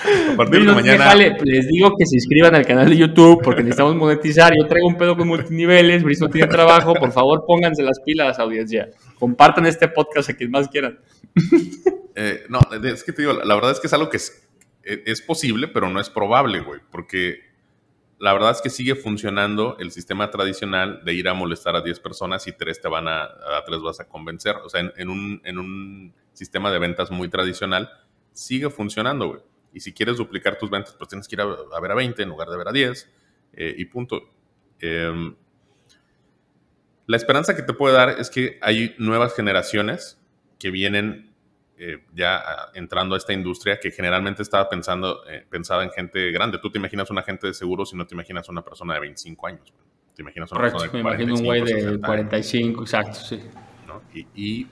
[0.74, 1.14] mañana.
[1.14, 4.52] les digo que se inscriban al canal de YouTube porque necesitamos monetizar.
[4.56, 6.94] Yo traigo un pedo con multiniveles, Brice no tiene trabajo.
[6.94, 8.90] Por favor, pónganse las pilas, audiencia.
[9.18, 10.98] Compartan este podcast a quien más quieran.
[12.20, 14.44] Eh, no, es que te digo, la verdad es que es algo que es,
[14.82, 16.80] es posible, pero no es probable, güey.
[16.90, 17.42] Porque
[18.18, 22.00] la verdad es que sigue funcionando el sistema tradicional de ir a molestar a 10
[22.00, 24.56] personas y tres te van a, a tres vas a convencer.
[24.64, 27.88] O sea, en, un, en un sistema de ventas muy tradicional,
[28.32, 29.40] sigue funcionando, güey.
[29.72, 32.28] Y si quieres duplicar tus ventas, pues tienes que ir a, ver a 20 en
[32.28, 33.10] lugar de ver a 10
[33.52, 34.22] eh, y punto.
[34.80, 35.34] Em,
[37.06, 40.20] la esperanza que te puede dar es que hay nuevas generaciones
[40.58, 41.34] que vienen
[41.78, 42.42] eh, ya
[42.74, 46.58] entrando a esta industria que generalmente estaba pensando, eh, pensada en gente grande.
[46.58, 49.46] Tú te imaginas un agente de seguros y no te imaginas una persona de 25
[49.46, 49.72] años.
[50.14, 53.40] Te imaginas una persona de me imagino un güey de 45, exacto, sí.
[54.34, 54.66] Y,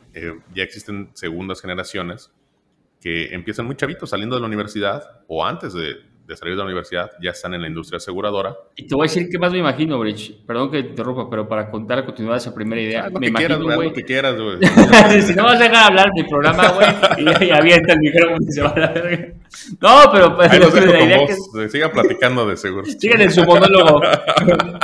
[0.53, 2.33] ya existen segundas generaciones
[3.01, 5.97] que empiezan muy chavitos saliendo de la universidad o antes de,
[6.35, 8.57] salir de la universidad, ya están en la industria aseguradora.
[8.75, 10.45] Y te voy a decir qué más me imagino, Bridge.
[10.45, 13.09] Perdón que te interrumpa, pero para contar continuar esa primera idea.
[13.09, 13.89] lo me que imagino, quieras, güey.
[13.89, 14.59] Lo que quieras, güey.
[15.23, 16.89] si no vas a dejar hablar mi programa, güey,
[17.47, 19.35] y, avienta el micrófono y se va a la verga.
[19.81, 20.37] No, pero...
[20.37, 21.51] Pues, Ahí vos.
[21.55, 21.69] Que...
[21.69, 22.91] Sigan platicando de seguros.
[22.99, 24.01] Sigan en su monólogo.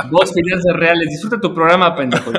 [0.09, 1.09] Vos, finanzas reales.
[1.09, 2.31] Disfruta tu programa, pendejo.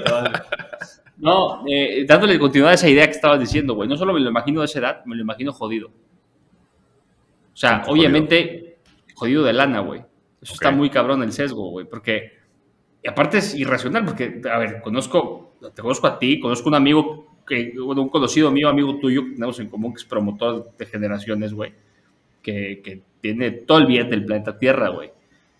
[1.24, 3.88] No, eh, dándole continuidad a esa idea que estabas diciendo, güey.
[3.88, 5.88] No solo me lo imagino de esa edad, me lo imagino jodido.
[5.88, 8.76] O sea, obviamente,
[9.14, 10.02] jodido, de lana, güey.
[10.42, 11.87] Eso está muy cabrón el sesgo, güey.
[11.87, 12.32] Porque,
[13.02, 16.74] y aparte es irracional, porque, a ver, conozco, te conozco a ti, conozco a un
[16.74, 20.76] amigo, que, bueno, un conocido mío, amigo tuyo, que tenemos en común, que es promotor
[20.76, 21.72] de generaciones, güey.
[22.42, 25.10] Que, que tiene todo el bien del planeta Tierra, güey.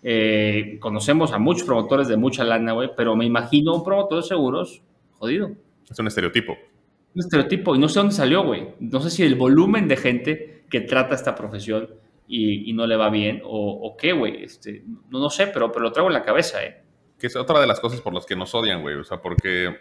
[0.03, 4.27] Eh, conocemos a muchos promotores de mucha lana, güey, pero me imagino un promotor de
[4.27, 4.83] seguros
[5.17, 5.51] jodido.
[5.89, 6.57] Es un estereotipo.
[7.13, 7.75] Un estereotipo.
[7.75, 8.67] Y no sé dónde salió, güey.
[8.79, 11.89] No sé si el volumen de gente que trata esta profesión
[12.27, 14.43] y, no le va bien o, qué, güey.
[14.43, 16.83] Este, no, no sé, pero, pero lo traigo en la cabeza, ¿eh?
[17.19, 18.95] Que es otra de las cosas por las que nos odian, güey.
[18.95, 19.75] O sea, porque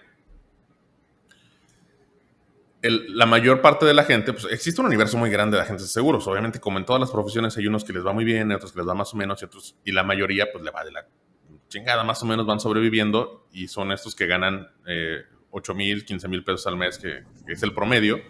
[2.91, 5.93] la mayor parte de la gente, pues existe un universo muy grande de agentes de
[5.93, 6.27] seguros.
[6.27, 8.79] Obviamente, como en todas las profesiones, hay unos que les va muy bien, otros que
[8.79, 11.07] les va más o menos, y otros, y la mayoría, pues le va de la
[11.75, 16.29] chingada, más o menos van sobreviviendo y son estos que ganan eh, 8 mil, 15
[16.29, 18.21] mil pesos al mes, que, es el promedio,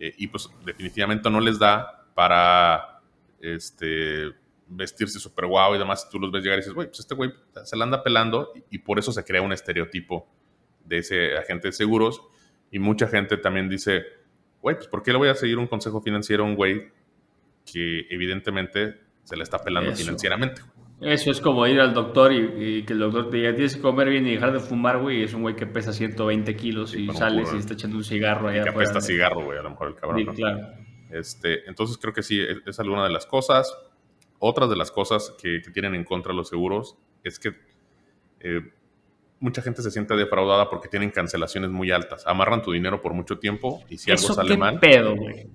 [0.00, 3.02] eh, y pues definitivamente no les da para
[3.40, 4.32] este,
[4.66, 7.30] vestirse súper guau y demás, tú los ves llegar y dices, güey, pues este güey
[7.62, 10.26] se la anda pelando y, por eso se crea un estereotipo
[10.84, 12.22] de ese agente de seguros.
[12.70, 14.04] Y mucha gente también dice,
[14.60, 16.90] güey, pues ¿por qué le voy a seguir un consejo financiero a un güey
[17.70, 20.62] que evidentemente se le está pelando financieramente?
[21.00, 24.08] Eso es como ir al doctor y, que el doctor te diga, tienes que comer
[24.08, 25.22] bien y dejar de fumar, güey.
[25.22, 28.64] Es un güey que pesa 120 kilos y sales y está echando un cigarro allá.
[28.64, 30.18] Que apesta cigarro, güey, a lo mejor el cabrón.
[30.18, 30.58] Sí, claro.
[31.10, 33.72] Este, entonces creo que sí, es, alguna de las cosas.
[34.40, 37.54] Otras de las cosas que, tienen en contra los seguros es que
[38.40, 38.60] eh,
[39.40, 42.26] mucha gente se siente defraudada porque tienen cancelaciones muy altas.
[42.26, 44.80] Amarran tu dinero por mucho tiempo y si algo sale mal.
[44.80, 45.46] pedo, güey?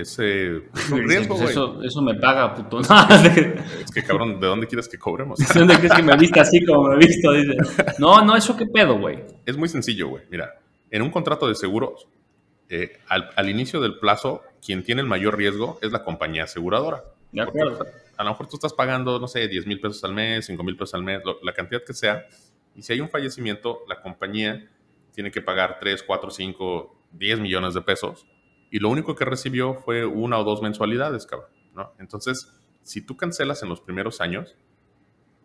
[0.00, 2.80] Ese es un riesgo, pues eso, eso, me paga, puto.
[2.80, 5.38] es que, cabrón, ¿de dónde quieres que cobremos?
[5.38, 7.32] ¿De dónde quieres que me vista así como me he visto?
[7.32, 7.56] Dice.
[7.98, 9.24] No, no, eso qué pedo, güey.
[9.46, 10.24] Es muy sencillo, güey.
[10.30, 12.08] Mira, en un contrato de seguros,
[12.68, 17.04] eh, al, inicio del plazo, quien tiene el mayor riesgo es la compañía aseguradora.
[17.32, 17.86] De acuerdo.
[18.16, 20.76] a lo mejor tú estás pagando, no sé, 10 mil pesos al mes, 5 mil
[20.76, 22.26] pesos al mes, la cantidad que sea.
[22.74, 24.68] Y si hay un fallecimiento, la compañía
[25.12, 28.26] tiene que pagar 3, 4, 5, 10 millones de pesos.
[28.70, 31.50] Y lo único que recibió fue una o dos mensualidades, cabrón.
[31.74, 31.92] ¿no?
[31.98, 32.52] Entonces,
[32.82, 34.56] si tú cancelas en los primeros años,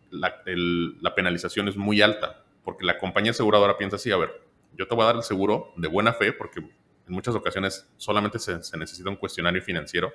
[0.09, 2.43] la, la penalización es muy alta.
[2.63, 4.41] Porque la compañía aseguradora piensa así, a ver,
[4.77, 8.39] yo te voy a dar el seguro de buena fe porque en muchas ocasiones solamente
[8.39, 10.13] se, necesita un cuestionario financiero.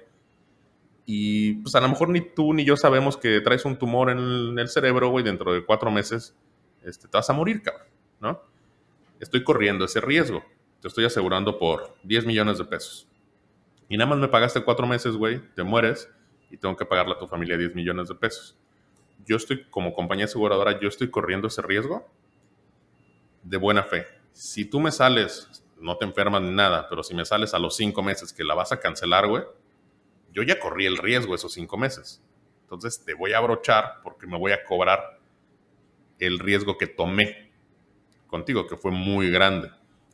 [1.05, 4.59] Y pues a lo mejor ni tú ni yo sabemos que traes un tumor en
[4.59, 6.37] el, cerebro, güey, dentro de cuatro meses
[6.83, 7.87] este, te vas a morir, cabrón,
[8.21, 8.43] ¿no?
[9.21, 10.45] Estoy corriendo ese riesgo.
[10.81, 13.09] Te estoy asegurando por 10 millones de pesos.
[13.89, 16.11] Y nada más me pagaste cuatro meses, güey, te mueres
[16.51, 18.57] y tengo que pagarle a tu familia 10 millones de pesos.
[19.25, 22.09] Yo estoy, como compañía aseguradora, yo estoy corriendo ese riesgo
[23.43, 24.07] de buena fe.
[24.33, 27.77] Si tú me sales no te enfermas ni nada, pero si me sales a los
[27.77, 29.45] cinco meses que la vas a cancelar, güey,
[30.33, 32.23] yo ya corrí el riesgo esos cinco meses.
[32.63, 35.21] Entonces te voy a abrochar porque me voy a cobrar
[36.19, 37.53] el riesgo que tomé
[38.27, 39.71] contigo, que fue muy grande.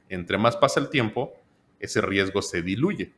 [0.09, 1.35] Entre más pasa el tiempo,
[1.79, 3.13] ese riesgo se diluye.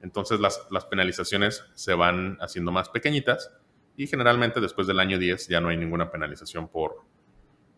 [0.00, 3.52] Entonces las, penalizaciones se van haciendo más pequeñitas
[3.96, 7.02] y generalmente después del año 10 ya no hay ninguna penalización por,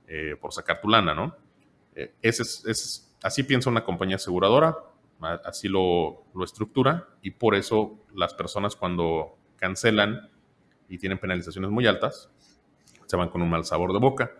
[0.06, 1.34] eh, por sacar tu lana, ¿no?
[1.94, 4.76] Eh, ese es así piensa una compañía aseguradora,
[5.44, 10.30] así lo, estructura y por eso las personas cuando cancelan
[10.88, 12.30] y tienen penalizaciones muy altas,
[13.06, 14.32] se van con un mal sabor de boca.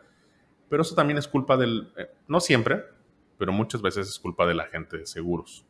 [0.68, 2.84] Pero eso también es culpa del, eh, no siempre,
[3.40, 5.64] pero muchas veces es culpa de la gente de seguros.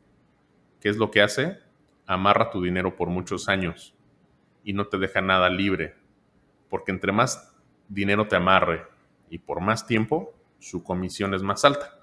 [0.80, 1.58] ¿Qué es lo que hace?
[2.04, 3.94] Amarra tu dinero por muchos años
[4.64, 5.94] y no te deja nada libre.
[6.68, 7.54] Porque entre más
[7.88, 8.86] dinero te amarre
[9.30, 12.00] y por más tiempo, su comisión es más alta.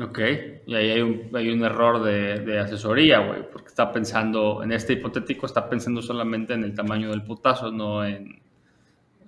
[0.00, 0.18] Ok,
[0.64, 4.94] y ahí hay un, hay un error de, asesoría, güey, porque está pensando, en este
[4.94, 8.40] hipotético, está pensando solamente en el tamaño del putazo, no en,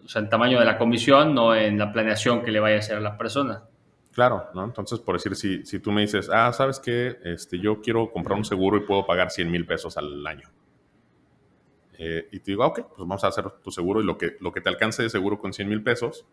[0.02, 2.78] o sea, el tamaño de la comisión, no en la planeación que le vaya a
[2.78, 3.64] hacer a la persona.
[4.18, 4.64] Claro, ¿no?
[4.64, 7.20] Entonces, por decir, si, si tú me dices, ah, ¿sabes qué?
[7.22, 10.50] Este, yo quiero comprar un seguro y puedo pagar 100 mil pesos al año.
[11.96, 14.36] Eh, y te digo, ah, ok, pues vamos a hacer tu seguro y lo que,
[14.40, 16.26] lo que te alcance de seguro con 100 mil pesos,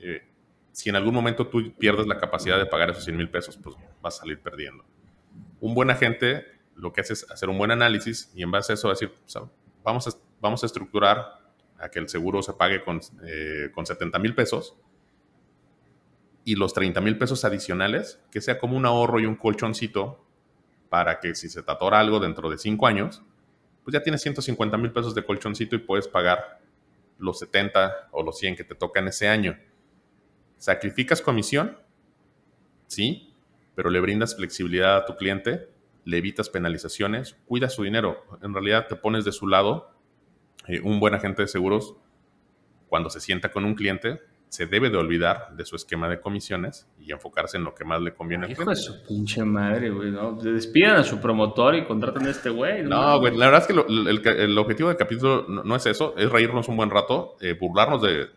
[0.00, 0.28] eh,
[0.70, 3.74] si en algún momento tú pierdes la capacidad de pagar esos 100 mil pesos, pues
[4.02, 4.84] vas a salir perdiendo.
[5.62, 6.44] Un buen agente
[6.74, 9.14] lo que hace es hacer un buen análisis y en base a eso decir,
[9.82, 10.10] vamos, a,
[10.42, 11.40] vamos a estructurar
[11.78, 14.76] a que el seguro se pague con, eh, con 70 mil pesos
[16.48, 20.24] y los 30 mil pesos adicionales, que sea como un ahorro y un colchoncito
[20.88, 23.22] para que si se te atora algo dentro de 5 años,
[23.84, 26.62] pues ya tienes 150 mil pesos de colchoncito y puedes pagar
[27.18, 29.58] los 70 o los 100 que te tocan ese año.
[30.56, 31.76] Sacrificas comisión,
[32.86, 33.34] sí,
[33.74, 35.68] pero le brindas flexibilidad a tu cliente,
[36.06, 38.24] le evitas penalizaciones, cuidas su dinero.
[38.40, 39.90] En realidad te pones de su lado.
[40.66, 41.96] Eh, un buen agente de seguros,
[42.88, 46.88] cuando se sienta con un cliente, se debe de olvidar de su esquema de comisiones
[46.98, 48.64] y enfocarse en lo que más le conviene cliente.
[48.70, 50.32] de su pinche madre, güey, ¿no?
[50.32, 52.82] Despidan a su promotor y contratan a este güey.
[52.82, 56.68] No, güey, la verdad es que el, objetivo del capítulo no, es eso, es reírnos
[56.68, 58.28] un buen rato, eh, burlarnos de,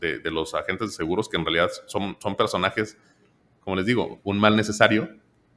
[0.00, 2.98] de, los agentes de seguros, que en realidad son, son personajes,
[3.60, 5.08] como les digo, un mal necesario.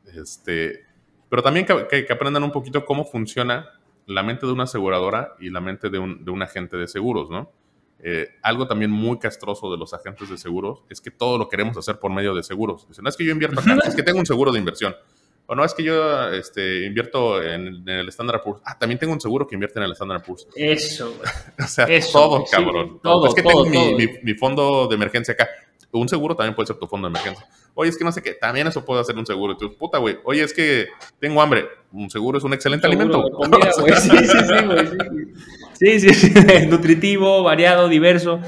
[0.05, 0.85] Este,
[1.29, 3.69] pero también que, que, aprendan un poquito cómo funciona
[4.05, 7.29] la mente de una aseguradora y la mente de un, de un agente de seguros,
[7.29, 7.51] ¿no?
[7.99, 11.75] Eh, algo también muy castroso de los agentes de seguros es que todo lo queremos
[11.77, 12.87] hacer por medio de seguros.
[12.87, 14.95] Dicen, no es que yo invierto acá, es que tengo un seguro de inversión.
[15.49, 18.61] O no, es que yo este, invierto en, el Standard Poor's.
[18.65, 20.45] Ah, también tengo un seguro que invierte en el Standard Poor's.
[20.55, 21.17] Eso.
[21.59, 22.99] o sea, todo, cabrón.
[23.01, 25.47] todo, es que tengo mi, mi, fondo de emergencia acá.
[25.91, 27.47] Un seguro también puede ser tu fondo de emergencia.
[27.75, 29.53] Oye, es que no sé qué, también eso puede hacer un seguro.
[29.53, 30.17] Y tú, puta, güey.
[30.25, 31.65] Oye, es que tengo hambre.
[31.93, 33.23] Un seguro es un excelente alimento.
[33.77, 34.87] sí, sí, sí, güey.
[35.77, 36.33] Sí, sí,
[36.69, 38.41] nutritivo, variado, diverso.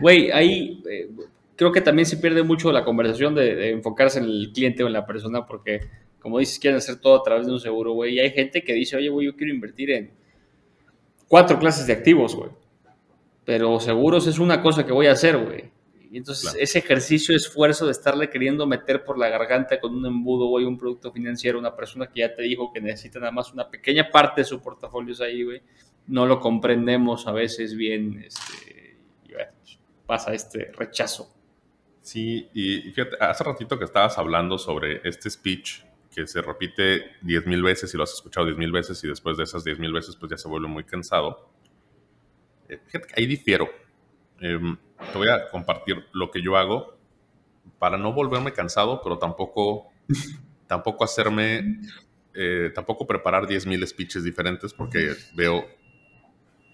[0.00, 1.08] Güey, ahí eh,
[1.56, 4.92] creo que también se pierde mucho la conversación de, enfocarse en el cliente o en
[4.92, 5.80] la persona porque,
[6.20, 8.14] como dices, quieren hacer todo a través de un seguro, güey.
[8.14, 10.10] Y hay gente que dice, oye, güey, yo quiero invertir en
[11.28, 12.50] cuatro clases de activos, güey.
[13.44, 15.72] Pero seguros es una cosa que voy a hacer, güey.
[16.10, 20.46] Y entonces ese ejercicio esfuerzo de estarle queriendo meter por la garganta con un embudo
[20.46, 23.68] o un producto financiero, una persona que ya te dijo que necesita nada más una
[23.68, 25.60] pequeña parte de su portafolio ahí, güey,
[26.06, 29.32] no lo comprendemos a veces bien, este, y
[30.06, 31.34] pasa este rechazo.
[32.02, 35.82] Sí, y fíjate, hace ratito que estabas hablando sobre este speech
[36.14, 39.36] que se repite 10 mil veces y lo has escuchado 10 mil veces y después
[39.36, 41.50] de esas 10 mil veces pues ya se vuelve muy cansado.
[42.68, 43.68] Eh, fíjate ahí difiero.
[44.40, 44.76] Em,
[45.12, 46.96] te voy a compartir lo que yo hago
[47.78, 49.90] para no volverme cansado, pero tampoco,
[50.66, 51.80] tampoco hacerme,
[52.34, 55.64] eh, tampoco preparar 10.000 speeches diferentes porque veo,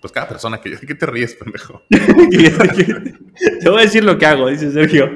[0.01, 0.79] pues cada persona que...
[0.79, 1.83] ¿Qué te ríes, pendejo?
[1.89, 5.11] te voy a decir lo que hago, dice Sergio.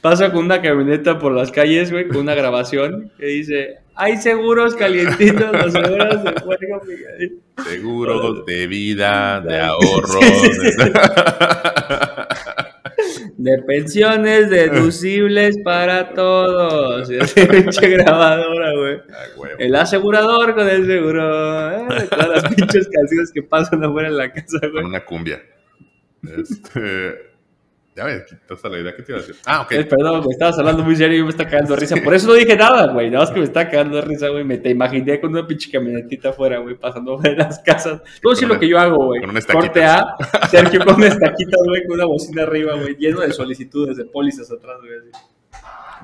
[0.00, 4.74] Paso con una camioneta por las calles, güey, con una grabación que dice, hay seguros
[4.76, 6.80] calientitos, los seguros de juego,
[7.68, 10.20] Seguros de vida, de ahorro.
[13.42, 17.08] De pensiones deducibles para todos.
[17.50, 19.00] pinche grabadora, güey.
[19.58, 21.70] El asegurador con el seguro.
[21.70, 22.06] ¿eh?
[22.10, 24.72] Todas las pinches canciones que pasan afuera en la casa, güey.
[24.72, 25.42] Con una cumbia.
[26.22, 27.29] Este.
[28.00, 29.36] Ya me quitaste la idea que te iba a decir.
[29.44, 29.72] Ah, ok.
[29.72, 31.96] Eh, perdón, me estabas hablando muy serio y me está cagando de risa.
[32.02, 33.10] Por eso no dije nada, güey.
[33.10, 34.42] Nada más que me está cagando de risa, güey.
[34.42, 38.00] Me te imaginé con una pinche camionetita afuera, güey, pasando por las casas.
[38.22, 39.20] Todo decir lo que yo hago, güey.
[39.20, 40.16] Con una Corte A,
[40.50, 44.50] Sergio con una estaquita, güey, con una bocina arriba, güey, lleno de solicitudes, de pólizas
[44.50, 44.92] atrás, güey.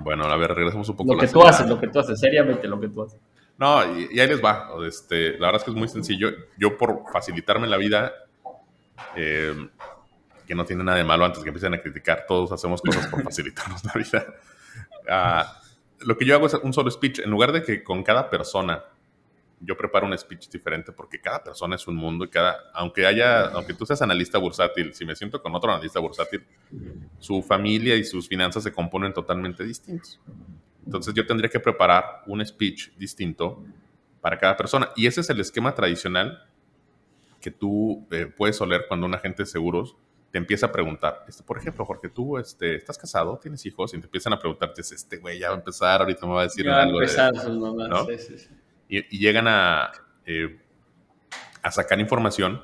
[0.04, 1.14] Bueno, a ver, regresamos un poco.
[1.14, 3.18] Lo que tú haces, lo que tú haces, seriamente lo que tú haces.
[3.56, 4.68] No, y, ahí les va.
[4.86, 6.28] Este, la verdad es que es muy sencillo.
[6.58, 8.12] Yo, por facilitarme la vida,
[9.16, 9.54] eh,
[10.46, 12.24] que no tiene nada de malo antes que empiecen a criticar.
[12.26, 14.26] Todos hacemos cosas por facilitarnos la vida.
[15.08, 15.60] Ah,
[16.00, 17.20] lo que yo hago es un solo speech.
[17.20, 18.82] En lugar de que con cada persona
[19.60, 23.46] yo preparo un speech diferente, porque cada persona es un mundo y cada, aunque haya,
[23.46, 26.44] aunque tú seas analista bursátil, si me siento con otro analista bursátil,
[27.18, 30.20] su familia y sus finanzas se componen totalmente distintos.
[30.84, 33.64] Entonces yo tendría que preparar un speech distinto
[34.20, 34.90] para cada persona.
[34.94, 36.46] Y ese es el esquema tradicional
[37.40, 39.96] que tú eh, puedes oler cuando un agente de seguros
[40.36, 43.98] te empieza a preguntar, este, por ejemplo, Jorge, tú este, estás casado, tienes hijos, y
[43.98, 46.68] te empiezan a preguntarte, este güey ya va a empezar, ahorita me va a decir
[46.68, 46.98] algo.
[48.86, 49.92] Y, llegan a,
[50.26, 50.60] eh,
[51.62, 52.62] a sacar información,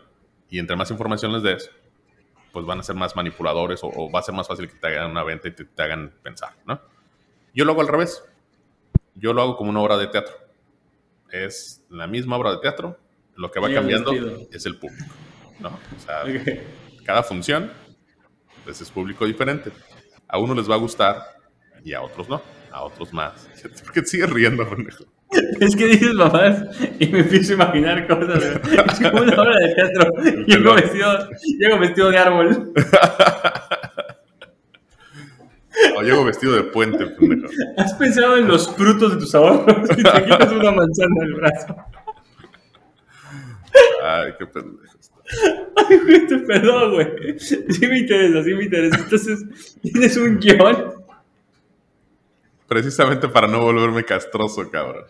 [0.50, 1.70] y entre más información les des,
[2.52, 5.10] pues van a ser más manipuladores o, va a ser más fácil que te hagan
[5.10, 6.78] una venta y te, hagan pensar, ¿no?
[7.54, 8.22] Yo lo hago al revés.
[9.14, 10.34] Yo lo hago como una obra de teatro.
[11.30, 12.98] Es la misma obra de teatro,
[13.34, 14.12] lo que va cambiando
[14.52, 15.14] es el público,
[15.58, 15.68] ¿no?
[15.70, 16.24] O sea,
[17.04, 17.70] cada función,
[18.64, 19.70] pues es público diferente.
[20.28, 21.16] A uno les va a gustar
[21.84, 22.42] y a otros no.
[22.70, 23.48] A otros más.
[23.84, 25.04] ¿Por qué sigues riendo, pendejo?
[25.60, 26.62] Es que dices mamás
[26.98, 28.44] y me empiezo a imaginar cosas.
[28.44, 30.10] Es como una obra de teatro.
[30.46, 32.72] Llego vestido, llego vestido de árbol.
[35.96, 37.52] O llego vestido de puente, pendejo.
[37.78, 39.88] ¿Has pensado en los frutos de tus ahorros?
[39.88, 41.76] Si te quitas una manzana del brazo.
[44.04, 44.92] Ay, qué pendejo.
[45.40, 45.71] Güey,
[46.46, 47.38] perdón, güey.
[47.38, 48.96] Sí me interesa, sí me interesa.
[48.98, 50.94] Entonces, ¿tienes un guion?
[52.66, 55.04] Precisamente para no volverme castroso, cabrón.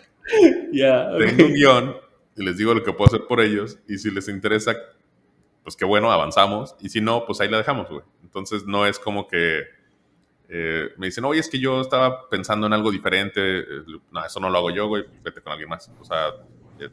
[0.72, 1.10] Ya.
[1.18, 1.96] Tengo un guion
[2.36, 3.78] y les digo lo que puedo hacer por ellos.
[3.88, 4.74] Y si les interesa,
[5.62, 6.74] pues qué bueno, avanzamos.
[6.80, 8.02] Y si no, pues ahí la dejamos, güey.
[8.22, 9.62] Entonces no es como que
[10.48, 13.60] eh, me dicen, oye, es que yo estaba pensando en algo diferente.
[13.60, 13.64] Eh,
[14.10, 15.04] no, eso no lo hago yo, güey.
[15.22, 15.90] Vete con alguien más.
[16.00, 16.26] O sea,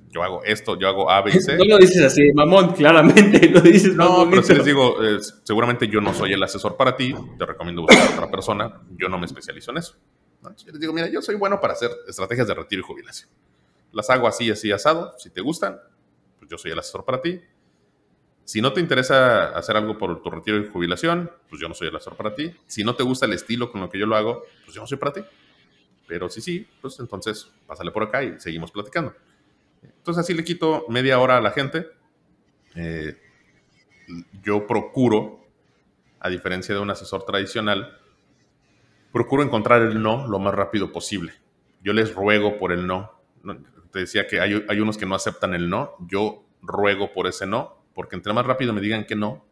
[0.10, 1.56] yo hago esto, yo hago A, B y C.
[1.58, 4.97] No lo dices así, mamón, claramente, lo dices No, pero si les digo,
[5.43, 9.10] seguramente yo no soy el asesor para ti, te recomiendo buscar a otra persona, yo
[9.10, 9.95] no me especializo en eso.
[10.41, 13.30] Yo les digo, mira, yo soy bueno para hacer estrategias de retiro y jubilación.
[13.91, 15.80] Las hago así, así, asado, si te gustan,
[16.38, 17.41] pues yo soy el asesor para ti.
[18.45, 21.89] Si no te interesa hacer algo por tu retiro y jubilación, pues yo no soy
[21.89, 22.51] el asesor para ti.
[22.66, 24.88] Si no te gusta el estilo con lo que yo lo hago, pues yo no
[24.88, 25.22] soy para ti.
[26.07, 29.13] Pero si sí, pues entonces pásale por acá y seguimos platicando.
[29.82, 31.88] Entonces así le quito media hora a la gente.
[32.75, 33.17] Eh,
[34.43, 35.41] yo procuro,
[36.19, 37.97] a diferencia de un asesor tradicional,
[39.11, 41.34] procuro encontrar el no lo más rápido posible.
[41.82, 43.11] Yo les ruego por el no.
[43.91, 45.95] Te decía que hay, unos que no aceptan el no.
[46.07, 49.45] Yo ruego por ese no, porque entre más rápido me digan que no,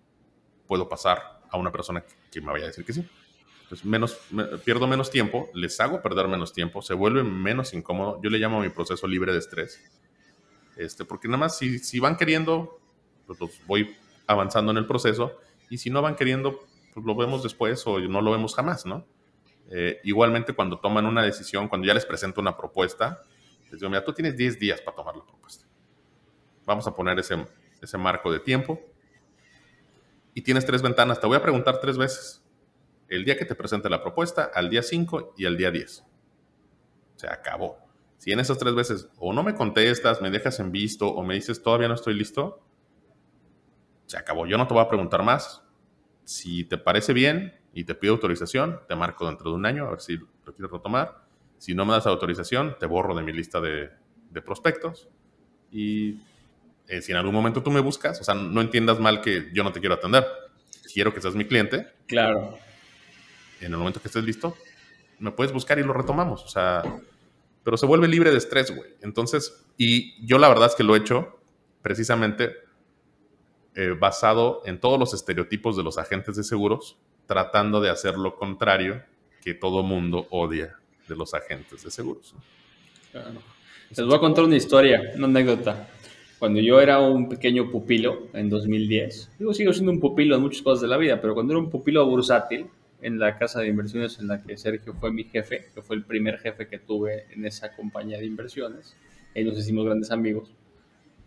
[0.67, 3.07] puedo pasar a una persona que, me vaya a decir que sí.
[3.83, 4.17] Menos,
[4.63, 8.19] pierdo menos tiempo, les hago perder menos tiempo, se vuelve menos incómodo.
[8.23, 9.81] Yo le llamo a mi proceso libre de estrés
[10.77, 12.79] este, porque nada más si, van queriendo,
[13.25, 13.95] pues los voy
[14.27, 16.59] avanzando en el proceso y si no van queriendo,
[16.93, 19.05] pues lo vemos después o no lo vemos jamás, ¿no?
[19.69, 23.21] Eh, igualmente cuando toman una decisión, cuando ya les presento una propuesta,
[23.69, 25.65] les digo, mira, tú tienes 10 días para tomar la propuesta.
[26.65, 27.45] Vamos a poner ese,
[27.81, 28.79] ese marco de tiempo
[30.33, 31.19] y tienes tres ventanas.
[31.19, 32.43] Te voy a preguntar tres veces.
[33.07, 36.03] El día que te presente la propuesta, al día 5 y al día 10.
[37.15, 37.86] Se acabó.
[38.17, 41.35] Si en esas tres veces o no me contestas, me dejas en visto o me
[41.35, 42.63] dices todavía no estoy listo,
[44.07, 44.47] se acabó.
[44.47, 45.63] Yo no te voy a preguntar más.
[46.23, 49.91] Si te parece bien y te pido autorización, te marco dentro de un año a
[49.91, 51.25] ver si lo quieres retomar.
[51.57, 53.91] Si no me das autorización, te borro de mi lista de,
[54.45, 55.09] prospectos.
[55.71, 56.19] Y
[56.87, 59.63] eh, si en algún momento tú me buscas, o sea, no entiendas mal que yo
[59.63, 60.25] no te quiero atender.
[60.93, 61.87] Quiero que seas mi cliente.
[62.05, 62.57] Claro.
[63.59, 64.55] En el momento que estés listo,
[65.19, 66.43] me puedes buscar y lo retomamos.
[66.45, 66.83] O sea,
[67.67, 68.91] pero se vuelve libre de estrés, güey.
[69.01, 71.37] Entonces, y yo la verdad es que lo he hecho
[71.81, 72.53] precisamente
[73.75, 76.95] eh, basado en todos los estereotipos de los agentes de seguros,
[77.25, 79.03] tratando de hacer lo contrario
[79.43, 80.77] que todo mundo odia
[81.09, 82.33] de los agentes de seguros.
[83.11, 83.41] Claro.
[83.89, 85.89] Les voy a contar una historia, una anécdota.
[86.39, 90.61] Cuando yo era un pequeño pupilo en 2010, digo, sigo siendo un pupilo en muchas
[90.61, 92.67] cosas de la vida, pero cuando era un pupilo bursátil,
[93.01, 96.03] en la casa de inversiones en la que Sergio fue mi jefe, que fue el
[96.03, 98.95] primer jefe que tuve en esa compañía de inversiones.
[99.35, 100.49] Y nos hicimos grandes amigos.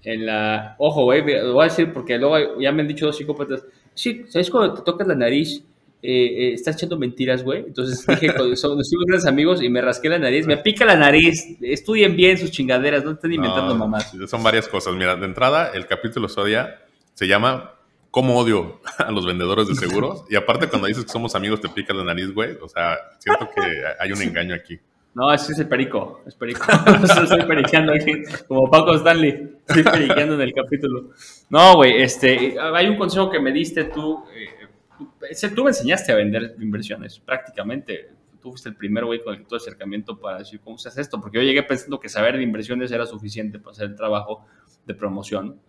[0.02, 3.16] En la, ojo, güey, lo voy a decir porque luego ya me han dicho dos
[3.16, 3.64] psicópatas,
[3.94, 5.62] sí, ¿sabes cuando te tocas la nariz?
[6.02, 7.58] Eh, eh, estás echando mentiras, güey.
[7.66, 11.56] Entonces dije, somos grandes amigos y me rasqué la nariz, me pica la nariz.
[11.60, 14.10] Estudien bien sus chingaderas, no estén inventando mamás.
[14.26, 14.94] Son varias cosas.
[14.94, 16.80] Mira, de entrada, el capítulo Sodia
[17.12, 17.74] se llama
[18.10, 20.24] cómo odio a los vendedores de seguros.
[20.28, 22.56] Y aparte, cuando dices que somos amigos, te pica la nariz, güey.
[22.60, 23.62] O sea, siento que
[23.98, 24.78] hay un engaño aquí.
[25.12, 26.22] No, ese es el perico.
[26.26, 26.64] Es perico.
[27.22, 28.12] Estoy periqueando aquí.
[28.46, 29.58] Como Paco Stanley.
[29.66, 31.10] Estoy periqueando en el capítulo.
[31.48, 32.00] No, güey.
[32.00, 34.24] Este, hay un consejo que me diste tú.
[34.32, 38.10] Eh, tú me enseñaste a vender inversiones, prácticamente.
[38.40, 41.00] Tú fuiste el primer güey con el que tuve acercamiento para decir cómo se hace
[41.00, 41.20] esto.
[41.20, 44.46] Porque yo llegué pensando que saber de inversiones era suficiente para hacer el trabajo
[44.86, 45.60] de promoción.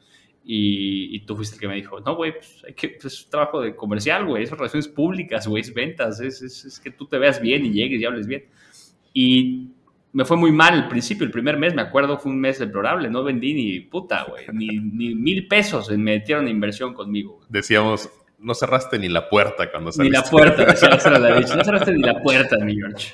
[0.44, 3.62] Y, tú fuiste el que me dijo, no, güey, pues, hay que, pues, es trabajo
[3.62, 7.40] de comercial, güey, es relaciones públicas, güey, es ventas, es, es, que tú te veas
[7.42, 8.46] bien y llegues y hables bien.
[9.14, 9.70] Y
[10.14, 13.10] me fue muy mal el principio, el primer mes, me acuerdo, fue un mes deplorable,
[13.10, 17.42] no vendí ni puta, güey, ni, ni, mil pesos me metieron en inversión conmigo.
[17.48, 20.18] Decíamos, no cerraste ni la puerta cuando saliste.
[20.18, 23.14] Ni la puerta, decía la no cerraste ni la puerta, mi George.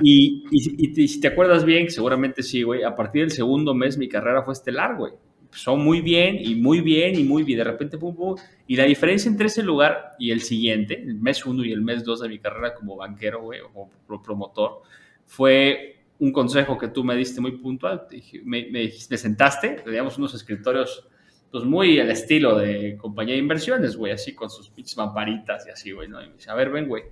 [0.00, 3.98] Y, y, y, si te acuerdas bien, seguramente sí, güey, a partir del segundo mes
[3.98, 5.12] mi carrera fue estelar, güey
[5.56, 7.58] son muy bien y muy bien y muy bien.
[7.58, 8.36] De repente, pum, pum.
[8.66, 12.04] Y la diferencia entre ese lugar y el siguiente, el mes 1 y el mes
[12.04, 13.90] 2 de mi carrera como banquero, güey, o
[14.22, 14.82] promotor,
[15.24, 18.06] fue un consejo que tú me diste muy puntual.
[18.44, 21.08] Me, me, sentaste, teníamos unos escritorios
[21.50, 25.70] pues muy al estilo de compañía de inversiones, güey, así con sus pinches mamparitas y
[25.70, 26.22] así, güey, ¿no?
[26.22, 27.04] Y me dice, a ver, ven, güey,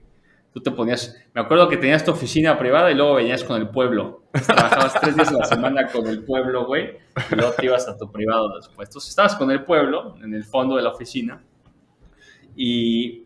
[0.54, 3.68] tú te ponías, me acuerdo que tenías tu oficina privada y luego venías con el
[3.68, 4.22] pueblo.
[4.46, 6.96] Trabajabas tres días a la semana con el pueblo, güey,
[7.30, 8.88] y luego te ibas a tu privado después.
[8.88, 11.42] Entonces estabas con el pueblo en el fondo de la oficina
[12.54, 13.24] y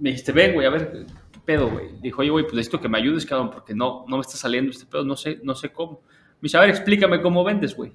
[0.00, 2.00] me dijiste, ven, güey, a ver, ¿qué pedo, güey?
[2.00, 4.72] Dijo, oye, güey, pues necesito que me ayudes, cabrón, porque no, no me está saliendo
[4.72, 6.00] este pedo, no sé, no sé cómo.
[6.40, 7.92] Me dice, a ver, explícame cómo vendes, güey.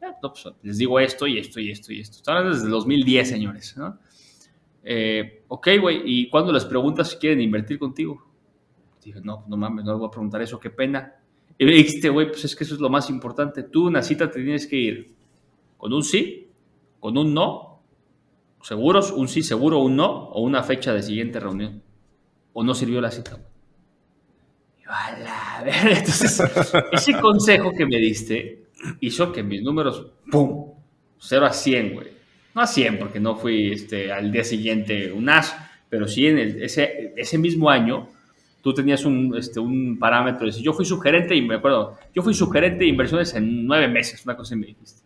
[0.00, 2.18] No, pues les digo esto y esto y esto y esto.
[2.18, 3.98] Estaban desde 2010, señores, ¿no?
[4.84, 8.26] Eh, ok, güey, ¿y cuando les preguntas si quieren invertir contigo?
[9.02, 11.14] Dije, no, no mames, no les voy a preguntar eso, qué pena.
[11.58, 13.64] Y me dijiste, güey, pues es que eso es lo más importante.
[13.64, 15.14] Tú una cita te tienes que ir
[15.76, 16.48] con un sí,
[17.00, 17.82] con un no,
[18.60, 21.82] seguros, un sí seguro, un no, o una fecha de siguiente reunión.
[22.52, 23.38] O no sirvió la cita.
[24.80, 26.42] Y a ver, entonces,
[26.92, 28.66] ese consejo que me diste
[29.00, 30.72] hizo que mis números, ¡pum!
[31.18, 32.21] 0 a 100, güey
[32.54, 35.56] no a 100 porque no fui este, al día siguiente un as,
[35.88, 38.08] pero sí en ese, ese mismo año
[38.62, 40.46] tú tenías un, este, un parámetro.
[40.46, 44.24] De, yo fui sugerente, y me acuerdo, yo fui sugerente de inversiones en nueve meses,
[44.24, 45.02] una cosa me dijiste.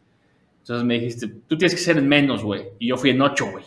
[0.60, 2.62] Entonces me dijiste, tú tienes que ser en menos, güey.
[2.78, 3.64] Y yo fui en ocho, güey.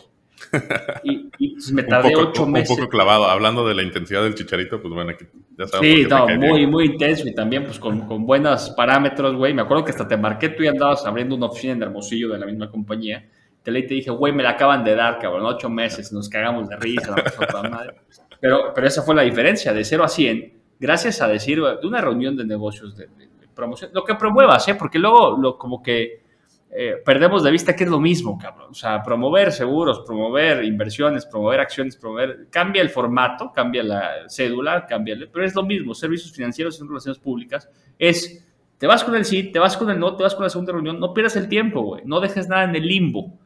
[1.04, 2.70] Y, y pues, me tardé ocho meses.
[2.70, 3.26] Un poco clavado.
[3.26, 5.24] Hablando de la intensidad del chicharito, pues bueno, aquí
[5.56, 5.94] ya sabes.
[5.94, 9.54] Sí, no, muy, muy intenso y también pues con, con buenos parámetros, güey.
[9.54, 12.38] Me acuerdo que hasta te marqué, tú ya andabas abriendo una oficina en Hermosillo de
[12.38, 13.28] la misma compañía
[13.62, 16.68] te leí te dije, güey, me la acaban de dar, cabrón, ocho meses, nos cagamos
[16.68, 17.14] de risa,
[17.70, 17.96] madre.
[18.40, 22.00] Pero, pero esa fue la diferencia, de 0 a 100, gracias a decir, de una
[22.00, 23.08] reunión de negocios, de,
[23.54, 24.74] promoción, lo que promuevas, ¿eh?
[24.74, 26.22] Porque luego, lo, como que
[26.70, 28.68] eh, perdemos de vista que es lo mismo, cabrón.
[28.70, 34.86] O sea, promover seguros, promover inversiones, promover acciones, promover, cambia el formato, cambia la cédula,
[34.86, 38.46] cambia, pero es lo mismo, servicios financieros y relaciones públicas, es...
[38.78, 40.72] Te vas con el sí, te vas con el no, te vas con la segunda
[40.72, 42.02] reunión, no pierdas el tiempo, güey.
[42.06, 43.38] No dejes nada en el limbo.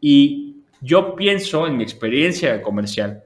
[0.00, 0.46] Y
[0.82, 3.22] Yo pienso en mi experiencia comercial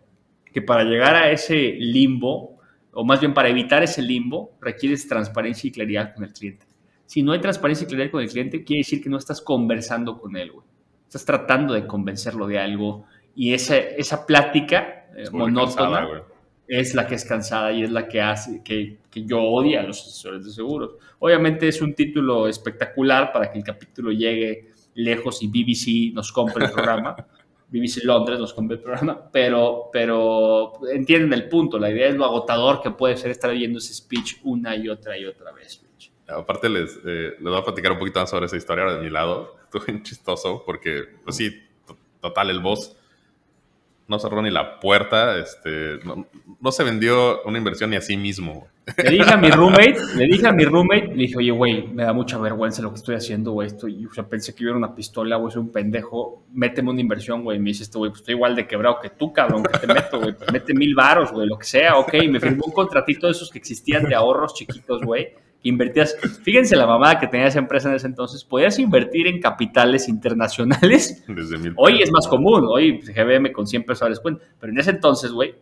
[0.52, 2.58] que para llegar a ese limbo,
[2.92, 6.66] o más bien para evitar ese limbo, requieres transparencia y claridad con el cliente.
[7.06, 10.18] Si no hay transparencia y claridad con el cliente, quiere decir que no estás conversando
[10.18, 10.66] con él, güey.
[11.06, 13.04] Estás tratando de convencerlo de algo
[13.36, 16.08] y esa, esa plática eh, monótona
[16.66, 19.82] es la que es cansada y es la que hace que, que, yo odie a
[19.82, 20.96] los asesores de seguros.
[21.18, 26.66] Obviamente es un título espectacular para que el capítulo llegue lejos y BBC nos compre
[26.66, 27.16] el programa.
[27.68, 31.78] BBC Londres nos compre el programa, pero, pero entienden el punto.
[31.78, 35.18] La idea es lo agotador que puede ser estar viendo ese speech una y otra
[35.18, 35.82] y otra vez.
[36.28, 39.10] Aparte, les, eh, les voy a platicar un poquito más sobre esa historia de mi
[39.10, 39.56] lado.
[39.62, 41.50] Estuvo bien chistoso porque, pues sí,
[42.20, 42.96] total, el boss
[44.06, 48.66] no cerró ni la puerta, este, no, se vendió una inversión ni a sí mismo.
[49.02, 52.04] Le dije a mi roommate, le dije a mi roommate, le dije, oye, güey, me
[52.04, 54.74] da mucha vergüenza lo que estoy haciendo, güey, esto, y, o sea, pensé que iba
[54.74, 58.10] a una pistola, güey, soy un pendejo, méteme una inversión, güey, me dice este güey,
[58.10, 61.32] pues estoy igual de quebrado que tú, cabrón, que te meto, güey, mete mil varos,
[61.32, 64.54] güey, lo que sea, ok, me firmó un contratito de esos que existían de ahorros
[64.54, 65.32] chiquitos, güey,
[65.64, 70.08] invertías, fíjense la mamada que tenía esa empresa en ese entonces, podías invertir en capitales
[70.08, 71.24] internacionales.
[71.76, 75.32] hoy es más común, hoy GBM con 100 pesos a descuento, pero en ese entonces,
[75.32, 75.56] güey,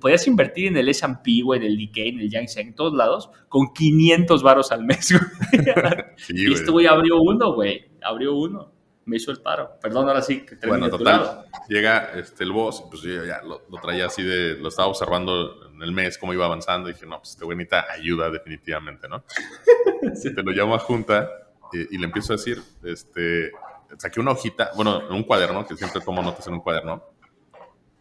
[0.00, 3.30] podías invertir en el S&P, güey, en el Nikkei, en el Yang en todos lados,
[3.48, 5.12] con 500 varos al mes,
[5.48, 6.04] güey.
[6.28, 8.76] y este güey abrió uno, güey, abrió uno
[9.06, 9.78] me hizo el paro.
[9.80, 11.46] Perdón, ahora sí que Bueno, total.
[11.68, 14.58] Llega este, el boss, pues yo ya lo, traía así de.
[14.58, 16.88] Lo estaba observando en el mes, cómo iba avanzando.
[16.88, 17.56] Y dije, no, pues este güey
[17.90, 19.22] ayuda definitivamente, ¿no?
[20.22, 21.30] Te lo llamo a junta
[21.72, 23.52] y, le empiezo a decir, este.
[23.98, 27.04] Saqué una hojita, bueno, en un cuaderno, que siempre tomo notas en un cuaderno.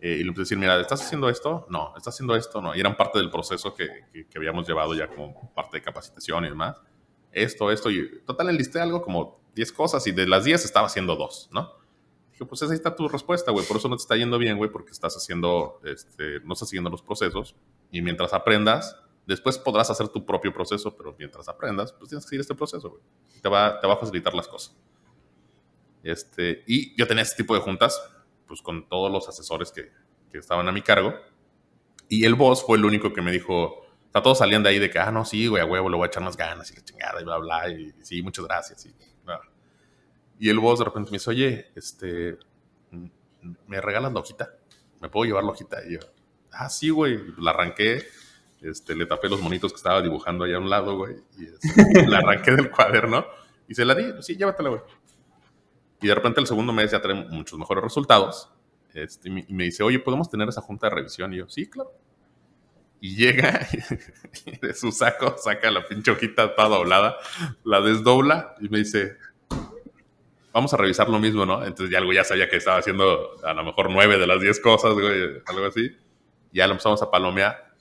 [0.01, 1.67] Eh, y le empecé a decir, mira, ¿estás haciendo esto?
[1.69, 2.61] No, ¿estás haciendo esto?
[2.61, 2.75] No.
[2.75, 6.45] Y eran parte del proceso que, que, que habíamos llevado ya como parte de capacitación
[6.45, 6.75] y demás.
[7.31, 7.91] Esto, esto.
[7.91, 11.84] Y total, enlisté algo como 10 cosas y de las 10 estaba haciendo dos, ¿no?
[12.35, 13.65] Dije, pues ahí está tu respuesta, güey.
[13.65, 16.89] Por eso no te está yendo bien, güey, porque estás haciendo, este, no estás siguiendo
[16.89, 17.55] los procesos.
[17.91, 22.31] Y mientras aprendas, después podrás hacer tu propio proceso, pero mientras aprendas, pues tienes que
[22.31, 23.01] seguir este proceso, güey.
[23.41, 24.75] Te va, te va a facilitar las cosas.
[26.03, 28.01] Este, y yo tenía este tipo de juntas,
[28.45, 29.93] pues con todos los asesores que,
[30.29, 31.13] que estaban a mi cargo.
[32.09, 34.79] Y el boss fue el único que me dijo, o sea, todos salían de ahí
[34.79, 36.75] de que, ah, no, sí, güey, a huevo, le voy a echar más ganas y
[36.75, 38.85] la chingada y bla, bla, y sí, muchas gracias.
[38.87, 38.93] Y,
[40.39, 42.37] y el boss de repente me dice, oye, este,
[43.67, 44.53] ¿me regalas la hojita?
[45.01, 45.77] ¿Me puedo llevar la hojita?
[45.87, 45.99] Y yo,
[46.51, 47.19] ah, sí, güey.
[47.37, 48.03] La arranqué,
[48.61, 51.15] este, le tapé los monitos que estaba dibujando allá a un lado, güey.
[51.37, 53.25] Y este, la arranqué del cuaderno
[53.67, 54.81] y se la di, sí, llévatela, güey.
[56.01, 58.49] Y de repente el segundo mes ya trae muchos mejores resultados.
[58.93, 61.33] Este, y me dice, oye, ¿podemos tener esa junta de revisión?
[61.33, 61.91] Y yo, sí, claro.
[63.01, 63.67] Y llega
[64.61, 67.17] de su saco saca la pinche hojita toda doblada,
[67.63, 69.17] la desdobla y me dice,
[70.55, 71.65] vamos a revisar lo mismo, ¿no?
[71.65, 74.61] Entonces ya algo ya sabía que estaba haciendo a lo mejor nueve de las diez
[74.61, 75.97] cosas, güey, algo así.
[76.53, 77.73] Ya lo empezamos a palomear.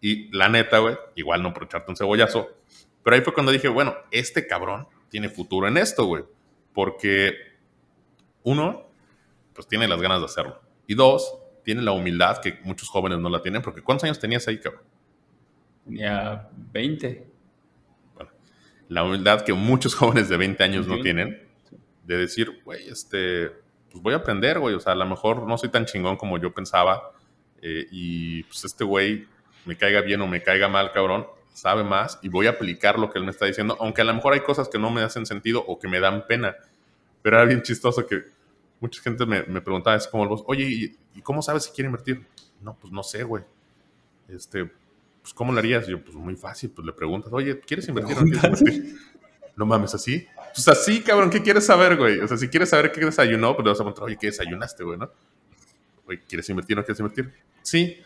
[0.00, 2.48] Y la neta, güey, igual no por echarte un cebollazo,
[3.02, 6.24] pero ahí fue cuando dije, bueno, este cabrón tiene futuro en esto, güey.
[6.72, 7.34] Porque
[8.42, 8.88] uno,
[9.52, 10.62] pues tiene las ganas de hacerlo.
[10.86, 13.60] Y dos, tiene la humildad que muchos jóvenes no la tienen.
[13.60, 14.84] Porque ¿cuántos años tenías ahí, cabrón?
[15.84, 17.26] Tenía 20.
[18.14, 18.30] Bueno,
[18.88, 21.43] la humildad que muchos jóvenes de 20 años no tienen
[22.04, 23.50] de decir, güey, este,
[23.90, 26.38] pues voy a aprender, güey, o sea, a lo mejor no soy tan chingón como
[26.38, 27.12] yo pensaba
[27.62, 29.26] eh, y pues este güey
[29.64, 33.10] me caiga bien o me caiga mal, cabrón, sabe más y voy a aplicar lo
[33.10, 35.24] que él me está diciendo, aunque a lo mejor hay cosas que no me hacen
[35.24, 36.56] sentido o que me dan pena,
[37.22, 38.24] pero era bien chistoso que
[38.80, 42.26] mucha gente me, me preguntaba, es como vos, oye, ¿y, cómo sabes si quiere invertir?
[42.60, 43.44] No, pues no sé, güey.
[44.28, 44.70] Este,
[45.22, 45.86] pues ¿cómo lo harías?
[45.86, 48.96] yo, pues muy fácil, pues le preguntas, oye, ¿quieres invertir o no quieres invertir?
[49.56, 50.26] No mames, ¿así?
[50.54, 52.20] Pues así, cabrón, ¿qué quieres saber, güey?
[52.20, 54.84] O sea, si quieres saber qué desayunó, pues le vas a preguntar, oye, ¿qué desayunaste,
[54.84, 55.10] güey, no?
[56.06, 57.32] Oye, ¿quieres invertir o no quieres invertir?
[57.62, 57.98] Sí.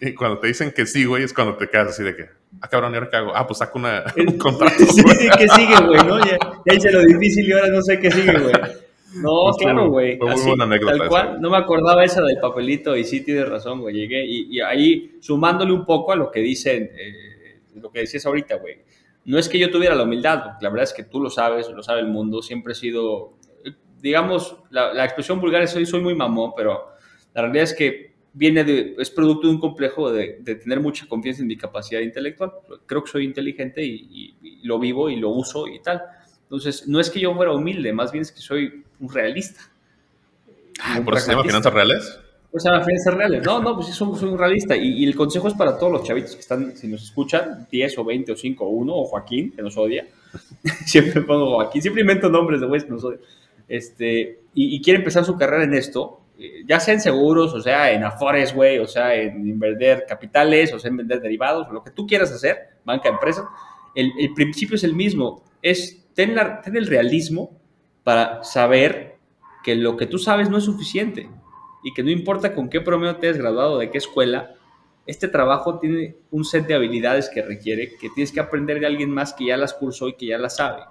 [0.00, 2.28] Y cuando te dicen que sí, güey, es cuando te quedas así de que,
[2.60, 3.34] ah, cabrón, ¿y ahora qué hago?
[3.34, 4.78] Ah, pues saco una, un contrato.
[4.78, 6.06] Sí, sí, ¿qué sigue, güey?
[6.06, 6.18] ¿no?
[6.24, 8.54] Ya, ya, hice lo difícil y ahora no sé qué sigue, güey.
[9.16, 10.18] No, pues claro, güey.
[10.18, 10.98] Fue muy buena anécdota.
[10.98, 13.96] Tal cual, no me acordaba esa del papelito y sí tienes razón, güey.
[13.96, 18.24] Llegué y, y, ahí sumándole un poco a lo que dicen, eh, lo que decías
[18.24, 18.91] ahorita, güey
[19.24, 21.68] no es que yo tuviera la humildad, porque la verdad es que tú lo sabes,
[21.68, 23.34] lo sabe el mundo, siempre he sido,
[24.00, 26.92] digamos, la, expresión vulgar es soy, soy muy mamón, pero
[27.34, 31.42] la realidad es que viene de, es producto de un complejo de, tener mucha confianza
[31.42, 32.52] en mi capacidad intelectual.
[32.86, 36.02] Creo que soy inteligente y, lo vivo y lo uso y tal.
[36.42, 39.60] Entonces, no es que yo fuera humilde, más bien es que soy un realista.
[41.04, 42.20] ¿Por eso se llama finanzas reales?
[42.52, 43.42] Pues a finanzas reales.
[43.46, 44.76] No, no, pues sí, soy, un realista.
[44.76, 48.04] Y, el consejo es para todos los chavitos que están, si nos escuchan, 10 o
[48.04, 50.06] 20 o 5 o 1, o Joaquín, que nos odia.
[50.84, 53.22] siempre pongo Joaquín, siempre invento nombres de güeyes que nos odian.
[53.68, 56.20] Este, y, quiere empezar su carrera en esto,
[56.66, 60.78] ya sea en seguros, o sea en afores, güey, o sea en invertir capitales, o
[60.78, 63.48] sea en vender derivados, lo que tú quieras hacer, banca, empresa,
[63.94, 67.58] el, principio es el mismo, es tener, tener el realismo
[68.02, 69.16] para saber
[69.64, 71.30] que lo que tú sabes no es suficiente
[71.82, 74.54] y que no importa con qué promedio te has graduado, de qué escuela,
[75.06, 79.10] este trabajo tiene un set de habilidades que requiere, que tienes que aprender de alguien
[79.10, 80.82] más que ya las cursó y que ya las sabe.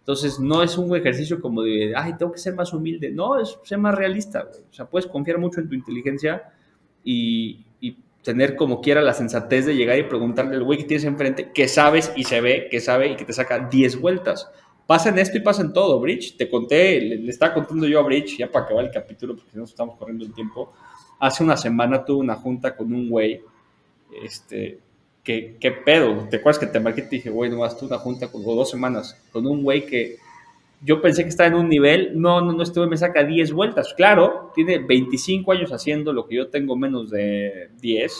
[0.00, 3.10] Entonces, no es un ejercicio como de, ay, tengo que ser más humilde.
[3.10, 4.48] No, es ser más realista.
[4.70, 6.52] O sea, puedes confiar mucho en tu inteligencia
[7.04, 7.66] y,
[8.22, 11.68] tener como quiera la sensatez de llegar y preguntarle al güey que tienes enfrente que
[11.68, 14.50] sabes y se ve, que sabe y que te saca 10 vueltas.
[14.90, 16.36] Pasa en esto y pasa en todo, Bridge.
[16.36, 19.56] Te conté, le, estaba contando yo a Bridge, ya para acabar el capítulo, porque si
[19.56, 20.72] no estamos corriendo el tiempo.
[21.20, 23.40] Hace una semana tuve una junta con un güey
[24.20, 24.80] este,
[25.22, 26.26] ¿qué, qué pedo?
[26.28, 28.68] ¿Te acuerdas que te marqué y te dije, güey, nomás tú una junta con, dos
[28.68, 30.16] semanas con un güey que
[30.82, 33.94] yo pensé que estaba en un nivel, no, no, no, este me saca 10 vueltas.
[33.94, 38.12] Claro, tiene 25 años haciendo lo que yo tengo menos de 10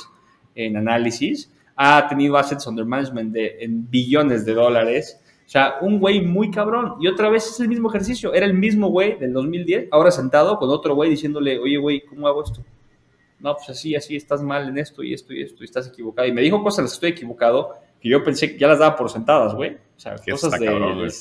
[0.55, 1.51] en análisis.
[1.75, 5.21] Ha tenido assets under management de, en billones de dólares.
[5.51, 6.95] O sea, un güey muy cabrón.
[7.01, 8.33] Y otra vez es el mismo ejercicio.
[8.33, 12.29] Era el mismo güey del 2010, ahora sentado con otro güey diciéndole, oye, güey, ¿cómo
[12.29, 12.63] hago esto?
[13.41, 16.29] no, pues así, así, estás mal en esto y esto y esto y estás equivocado.
[16.29, 18.97] Y me dijo cosas las que estoy equivocado que yo pensé que ya las daba
[18.97, 19.73] por sentadas, güey.
[19.73, 21.13] O sea, cosas de,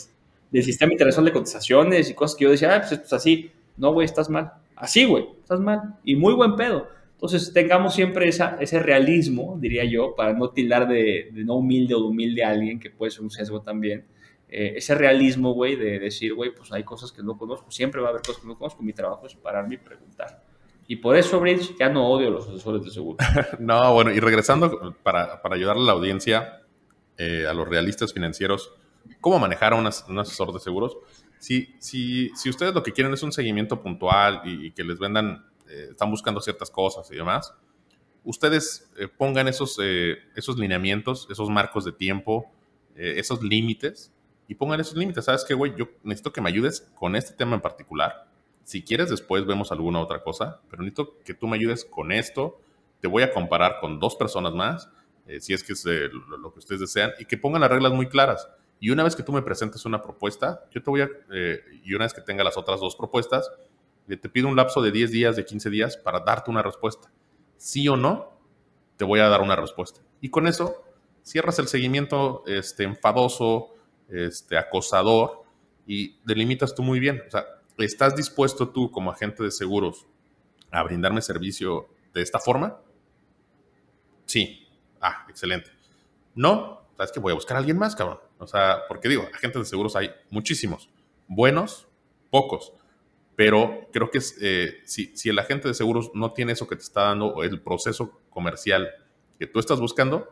[0.51, 3.51] del sistema internacional de cotizaciones y cosas que yo decía, ah, pues esto es así.
[3.77, 4.51] No, güey, estás mal.
[4.75, 5.95] Así, güey, estás mal.
[6.03, 6.87] Y muy buen pedo.
[7.13, 11.99] Entonces, tengamos siempre esa, ese realismo, diría yo, para no tildar de, no humilde o
[11.99, 14.05] de humilde a alguien, que puede ser un sesgo también.
[14.51, 18.07] Eh, ese realismo, güey, de decir, güey, pues hay cosas que no conozco, siempre va
[18.07, 20.43] a haber cosas que no conozco, mi trabajo es pararme y preguntar.
[20.87, 23.17] Y por eso, Bridge, ya no odio a los asesores de seguro.
[23.59, 26.63] no, bueno, y regresando para, para ayudarle a la audiencia,
[27.15, 28.73] eh, a los realistas financieros,
[29.21, 30.97] cómo manejar a un, asesor de seguros.
[31.37, 35.45] Si, si, si, ustedes lo que quieren es un seguimiento puntual y, que les vendan,
[35.67, 37.53] eh, están buscando ciertas cosas y demás,
[38.23, 39.77] ustedes eh, pongan esos,
[40.35, 42.51] esos lineamientos, esos marcos de tiempo,
[42.95, 44.11] esos límites
[44.49, 45.23] y pongan esos límites.
[45.23, 45.73] ¿Sabes qué, güey?
[45.77, 48.27] Yo necesito que me ayudes con este tema en particular
[48.69, 52.61] si quieres, después vemos alguna otra cosa, pero necesito que tú me ayudes con esto.
[52.99, 54.91] Te voy a comparar con dos personas más,
[55.25, 57.93] eh, si es que es eh, lo, que ustedes desean, y que pongan las reglas
[57.93, 58.47] muy claras.
[58.79, 61.95] Y una vez que tú me presentes una propuesta, yo te voy a, eh, y
[61.95, 63.51] una vez que tenga las otras dos propuestas,
[64.07, 67.11] te pido un lapso de 10 días, de 15 días para darte una respuesta.
[67.57, 68.39] Sí o no,
[68.97, 69.99] te voy a dar una respuesta.
[70.21, 70.83] Y con eso
[71.23, 73.73] cierras el seguimiento este, enfadoso,
[74.11, 75.43] este, acosador,
[75.89, 77.23] y delimitas tú muy bien.
[77.27, 77.45] O sea,
[77.79, 80.05] ¿estás dispuesto tú como agente de seguros
[80.69, 82.79] a brindarme servicio de esta forma?
[84.25, 84.67] Sí.
[85.01, 85.71] Ah, excelente.
[86.35, 88.19] No, sabes que voy a buscar a alguien más, cabrón.
[88.37, 90.91] O sea, porque digo, agentes de seguros hay muchísimos.
[91.27, 91.87] Buenos,
[92.29, 92.73] pocos.
[93.35, 96.83] Pero creo que eh, si, si, el agente de seguros no tiene eso que te
[96.83, 98.89] está dando o el proceso comercial
[99.39, 100.27] que tú estás buscando,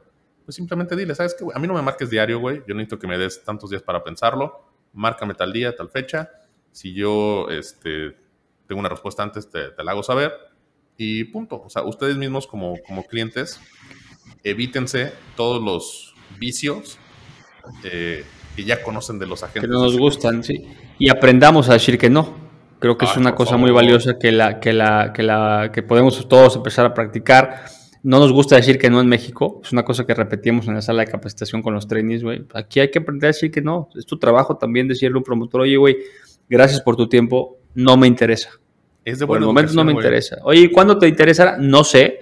[0.48, 1.46] pues simplemente dile, ¿sabes qué?
[1.54, 2.64] A mí no me marques diario, güey.
[2.66, 4.64] Yo necesito que me des tantos días para pensarlo.
[4.94, 6.32] Márcame tal día, tal fecha
[6.78, 8.16] si yo este,
[8.68, 10.32] tengo una respuesta antes, te, la hago saber
[10.96, 11.64] y punto.
[11.66, 13.60] O sea, ustedes mismos como, como clientes,
[14.44, 17.00] evítense todos los vicios
[17.84, 18.24] eh,
[18.56, 19.64] que ya conocen de los agentes.
[19.64, 20.68] Que no nos gustan, sí.
[21.00, 22.46] Y aprendamos a decir que no.
[22.78, 26.30] Creo que es una cosa muy valiosa que, la, que, la, que, la, que podemos
[26.30, 27.66] todos empezar a practicar.
[28.04, 29.62] No nos gusta decir que no en México.
[29.64, 32.46] Es una cosa que repetimos en la sala de capacitación con los trainees, güey.
[32.54, 33.90] Aquí hay que aprender a decir que no.
[33.96, 35.98] Es tu trabajo también decirle a un promotor, oye, güey,
[36.50, 38.50] gracias por tu tiempo, no me interesa.
[39.04, 40.38] Es de por el momento no me interesa.
[40.44, 41.58] Oye, ¿cuándo te interesará?
[41.58, 42.20] No sé.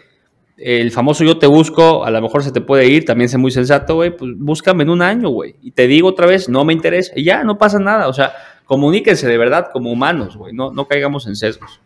[0.57, 3.51] El famoso yo te busco, a lo mejor se te puede ir, también sé muy
[3.51, 5.55] sensato, güey, pues búscame en un año, güey.
[5.61, 7.11] Y te digo otra vez, no me interesa.
[7.15, 8.07] Y ya, no pasa nada.
[8.07, 8.33] O sea,
[8.65, 10.53] comuníquense de verdad como humanos, güey.
[10.53, 11.81] No, no caigamos en sesgos.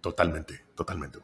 [0.00, 1.18] Totalmente, totalmente.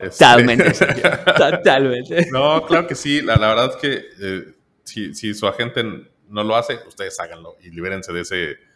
[0.00, 0.72] Este, totalmente,
[1.36, 2.28] totalmente.
[2.32, 3.20] No, claro que sí.
[3.20, 5.84] La, verdad es que eh, si, si su agente
[6.28, 8.70] no lo hace, ustedes háganlo y libérense de ese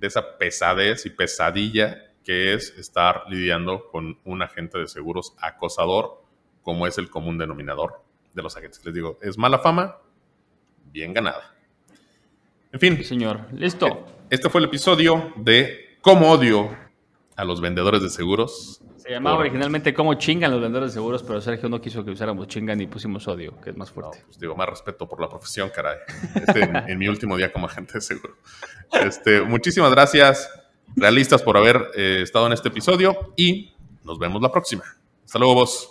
[0.00, 6.22] de esa pesadez y pesadilla que es estar lidiando con un agente de seguros acosador,
[6.62, 8.02] como es el común denominador
[8.34, 8.84] de los agentes.
[8.84, 9.98] Les digo, es mala fama,
[10.90, 11.54] bien ganada.
[12.72, 13.02] En fin.
[13.04, 13.46] señor.
[13.52, 14.06] Listo.
[14.30, 16.74] Este fue el episodio de Cómo odio
[17.36, 18.80] a los vendedores de seguros.
[19.10, 22.46] Se llamaba originalmente Cómo chingan los vendedores de seguros, pero Sergio no quiso que usáramos
[22.46, 24.22] chingan y pusimos odio, que es más fuerte.
[24.24, 25.96] pues digo, más respeto por la profesión, caray.
[26.36, 28.36] Este, en, mi último día como agente de seguro.
[28.92, 30.48] Este, muchísimas gracias,
[30.94, 34.84] realistas, por haber eh, estado en este episodio y nos vemos la próxima.
[35.24, 35.90] Hasta luego, vos.